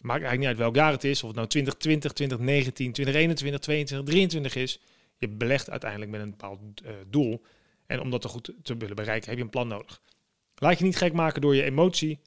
Maakt 0.01 0.23
eigenlijk 0.23 0.39
niet 0.39 0.47
uit 0.47 0.57
welk 0.57 0.75
jaar 0.75 0.91
het 0.91 1.03
is, 1.03 1.21
of 1.21 1.27
het 1.27 1.35
nou 1.35 1.47
2020, 1.47 2.11
2019, 2.11 2.91
2021, 2.93 3.59
2022, 3.59 4.05
2023 4.05 4.55
is. 4.55 4.92
Je 5.23 5.29
belegt 5.29 5.69
uiteindelijk 5.69 6.11
met 6.11 6.21
een 6.21 6.29
bepaald 6.29 6.59
uh, 6.85 6.91
doel. 7.07 7.41
En 7.85 8.01
om 8.01 8.09
dat 8.09 8.25
goed 8.25 8.53
te 8.63 8.77
willen 8.77 8.95
bereiken, 8.95 9.29
heb 9.29 9.37
je 9.37 9.43
een 9.43 9.49
plan 9.49 9.67
nodig. 9.67 10.01
Laat 10.55 10.77
je 10.77 10.83
niet 10.83 10.97
gek 10.97 11.13
maken 11.13 11.41
door 11.41 11.55
je 11.55 11.63
emotie. 11.63 12.19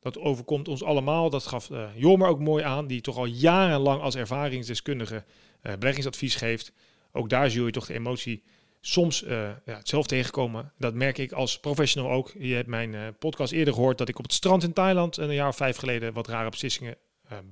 Dat 0.00 0.18
overkomt 0.18 0.68
ons 0.68 0.82
allemaal. 0.82 1.30
Dat 1.30 1.46
gaf 1.46 1.70
uh, 1.70 1.88
Jormer 1.94 2.28
ook 2.28 2.38
mooi 2.40 2.64
aan, 2.64 2.86
die 2.86 3.00
toch 3.00 3.16
al 3.16 3.24
jarenlang 3.24 4.02
als 4.02 4.14
ervaringsdeskundige 4.14 5.24
uh, 5.62 5.72
beleggingsadvies 5.78 6.34
geeft. 6.34 6.72
Ook 7.12 7.28
daar 7.28 7.50
zul 7.50 7.66
je 7.66 7.72
toch 7.72 7.86
de 7.86 7.94
emotie 7.94 8.42
soms 8.80 9.22
uh, 9.22 9.50
ja, 9.64 9.80
zelf 9.82 10.06
tegenkomen. 10.06 10.72
Dat 10.78 10.94
merk 10.94 11.18
ik 11.18 11.32
als 11.32 11.60
professional 11.60 12.10
ook. 12.10 12.32
Je 12.38 12.54
hebt 12.54 12.68
mijn 12.68 13.16
podcast 13.18 13.52
eerder 13.52 13.74
gehoord 13.74 13.98
dat 13.98 14.08
ik 14.08 14.18
op 14.18 14.24
het 14.24 14.32
strand 14.32 14.62
in 14.62 14.72
Thailand 14.72 15.16
een 15.16 15.34
jaar 15.34 15.48
of 15.48 15.56
vijf 15.56 15.76
geleden 15.76 16.12
wat 16.12 16.28
rare 16.28 16.50
beslissingen 16.50 16.96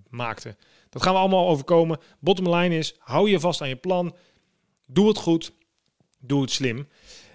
maakte. 0.09 0.57
Dat 0.91 1.03
gaan 1.03 1.13
we 1.13 1.19
allemaal 1.19 1.49
overkomen. 1.49 1.99
Bottom 2.19 2.55
line 2.55 2.77
is, 2.77 2.95
hou 2.99 3.31
je 3.31 3.41
vast 3.41 3.61
aan 3.61 3.69
je 3.69 3.77
plan. 3.77 4.17
Doe 4.87 5.09
het 5.09 5.17
goed. 5.19 5.53
Doe 6.19 6.41
het 6.41 6.51
slim. 6.51 6.89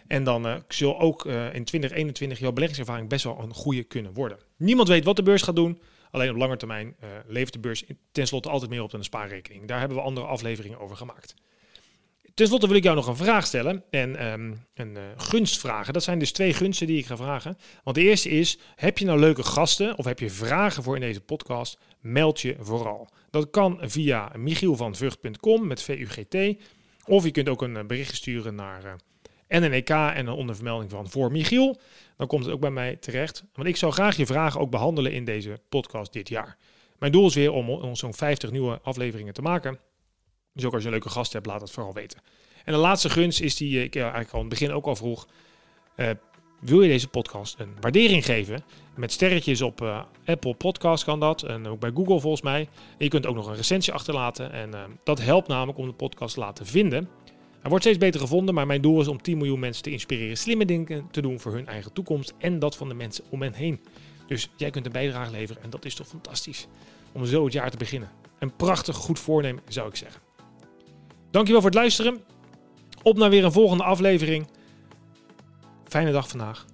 En 0.08 0.24
dan 0.24 0.48
uh, 0.48 0.56
zal 0.68 1.00
ook 1.00 1.26
uh, 1.26 1.34
in 1.54 1.64
2021 1.64 2.40
jouw 2.40 2.52
beleggingservaring 2.52 3.10
best 3.10 3.24
wel 3.24 3.40
een 3.40 3.54
goede 3.54 3.84
kunnen 3.84 4.14
worden. 4.14 4.38
Niemand 4.58 4.88
weet 4.88 5.04
wat 5.04 5.16
de 5.16 5.24
beurs 5.24 5.42
gaat 5.42 5.56
doen. 5.56 5.82
Alleen 6.12 6.30
op 6.30 6.36
lange 6.36 6.58
termijn 6.58 6.96
uh, 7.04 7.10
levert 7.28 7.54
de 7.54 7.60
beurs 7.60 7.84
tenslotte 8.12 8.50
altijd 8.50 8.72
meer 8.72 8.84
op 8.84 8.92
dan 8.92 9.00
een 9.00 9.06
spaarrekening. 9.06 9.68
Daar 9.68 9.80
hebben 9.80 9.98
we 9.98 10.04
andere 10.04 10.28
afleveringen 10.28 10.80
over 10.80 10.98
gemaakt. 10.98 11.36
Ten 12.38 12.48
slotte 12.48 12.68
wil 12.68 12.76
ik 12.76 12.84
jou 12.84 12.96
nog 12.96 13.08
een 13.08 13.16
vraag 13.16 13.46
stellen. 13.46 13.84
En 13.90 14.32
um, 14.32 14.66
een 14.74 14.96
uh, 14.96 15.02
gunst 15.18 15.60
vragen. 15.60 15.94
Dat 15.94 16.04
zijn 16.04 16.20
dus 16.20 16.32
twee 16.32 16.54
gunsten 16.54 16.88
die 16.88 16.98
ik 16.98 17.06
ga 17.06 17.18
vragen. 17.18 17.58
Want 17.84 17.96
de 17.96 18.04
eerste 18.04 18.30
is: 18.30 18.58
heb 18.76 18.98
je 18.98 19.06
nou 19.06 19.20
leuke 19.20 19.44
gasten 19.44 19.98
of 19.98 20.06
heb 20.06 20.20
je 20.20 20.30
vragen 20.30 20.84
voor 20.84 20.96
in 20.96 21.02
deze 21.02 21.22
podcast? 21.22 21.78
Meld 22.02 22.42
je 22.42 22.56
vooral. 22.60 23.10
Dat 23.30 23.50
kan 23.50 23.78
via 23.82 24.32
michielvanvugt.com 24.36 25.68
met 25.68 25.82
VUGT. 25.82 26.36
Of 27.08 27.24
je 27.24 27.32
kunt 27.32 27.50
ook 27.50 27.62
een 27.62 27.88
bericht 27.88 28.16
sturen 28.16 28.56
naar 28.56 28.84
uh, 28.86 29.60
NNEK 29.60 29.90
en 29.90 30.28
een 30.28 30.30
ondervermelding 30.30 30.92
van 30.92 31.10
voor 31.10 31.32
Michiel. 31.32 31.80
Dan 32.18 32.28
komt 32.28 32.46
het 32.46 32.54
ook 32.54 32.60
bij 32.60 32.72
mij 32.72 32.96
terecht. 32.96 33.44
Want 33.54 33.68
ik 33.68 33.76
zou 33.76 33.92
graag 33.92 34.18
je 34.18 34.26
vragen 34.26 34.60
ook 34.60 34.70
behandelen 34.70 35.12
in 35.12 35.26
deze 35.26 35.60
podcast 35.70 36.14
dit 36.14 36.30
jaar. 36.30 36.58
Mijn 37.00 37.12
doel 37.12 37.28
is 37.28 37.36
weer 37.36 37.52
om, 37.52 37.96
zo'n 37.96 38.14
50 38.14 38.52
nieuwe 38.52 38.80
afleveringen 38.84 39.34
te 39.34 39.42
maken. 39.42 39.80
Dus 40.54 40.66
ook 40.66 40.74
als 40.74 40.82
je 40.82 40.88
een 40.88 40.94
leuke 40.94 41.10
gast 41.10 41.34
hebt, 41.34 41.46
laat 41.46 41.62
het 41.62 41.72
vooral 41.72 41.94
weten. 41.94 42.22
En 42.66 42.74
de 42.74 42.80
laatste 42.80 43.10
gunst 43.10 43.42
is 43.42 43.56
die 43.56 43.84
ik 43.84 43.96
eigenlijk 43.96 44.32
al 44.32 44.40
in 44.40 44.46
het 44.46 44.60
begin 44.60 44.72
ook 44.72 44.86
al 44.86 44.96
vroeg. 44.96 45.28
Wil 46.60 46.82
je 46.82 46.88
deze 46.88 47.08
podcast 47.08 47.56
een 47.60 47.76
waardering 47.80 48.26
geven? 48.26 48.64
Met 48.96 49.12
sterretjes 49.12 49.62
op 49.62 49.82
uh, 49.82 50.02
Apple 50.26 50.54
Podcast 50.54 51.04
kan 51.04 51.20
dat. 51.20 51.44
En 51.44 51.68
ook 51.68 51.80
bij 51.80 51.92
Google 51.94 52.20
volgens 52.20 52.42
mij. 52.42 52.68
Je 52.98 53.08
kunt 53.08 53.26
ook 53.26 53.36
nog 53.36 53.48
een 53.48 53.56
recensie 53.56 53.94
achterlaten. 53.94 54.52
En 54.52 54.70
uh, 54.70 54.84
dat 55.04 55.22
helpt 55.22 55.48
namelijk 55.48 55.78
om 55.78 55.88
de 55.88 55.94
podcast 55.94 56.34
te 56.34 56.40
laten 56.40 56.66
vinden. 56.66 57.10
Hij 57.60 57.70
wordt 57.70 57.84
steeds 57.84 57.98
beter 57.98 58.20
gevonden, 58.20 58.56
maar 58.56 58.66
mijn 58.66 58.82
doel 58.82 59.02
is 59.02 59.08
om 59.08 59.22
10 59.22 59.38
miljoen 59.38 59.60
mensen 59.60 59.84
te 59.84 59.92
inspireren 59.92 60.38
slimme 60.38 60.66
dingen 60.66 61.08
te 61.12 61.22
doen 61.22 61.40
voor 61.40 61.54
hun 61.54 61.68
eigen 61.68 61.94
toekomst 61.94 62.34
en 62.38 62.60
dat 62.60 62.76
van 62.76 62.88
de 62.88 62.94
mensen 62.94 63.24
om 63.30 63.42
hen 63.42 63.54
heen. 63.54 63.80
Dus 64.28 64.50
jij 64.56 64.70
kunt 64.70 64.86
een 64.86 64.92
bijdrage 64.92 65.32
leveren 65.32 65.64
en 65.64 65.70
dat 65.70 65.86
is 65.86 65.96
toch 65.96 66.08
fantastisch 66.08 66.68
om 67.12 67.26
zo 67.26 67.44
het 67.44 67.54
jaar 67.54 67.72
te 67.72 67.78
beginnen. 67.78 68.12
Een 68.40 68.56
prachtig 68.56 68.96
goed 68.96 69.20
voornemen 69.20 69.64
zou 69.68 69.90
ik 69.90 69.96
zeggen. 69.96 70.22
Dankjewel 71.32 71.62
voor 71.62 71.70
het 71.70 71.80
luisteren. 71.80 72.24
Op 73.04 73.18
naar 73.18 73.30
weer 73.30 73.46
een 73.46 73.52
volgende 73.52 73.84
aflevering. 73.84 74.48
Fijne 75.90 76.12
dag 76.12 76.28
vandaag. 76.30 76.66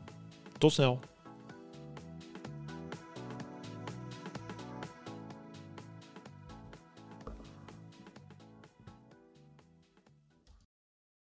Tot 0.57 0.71
snel. 0.73 0.99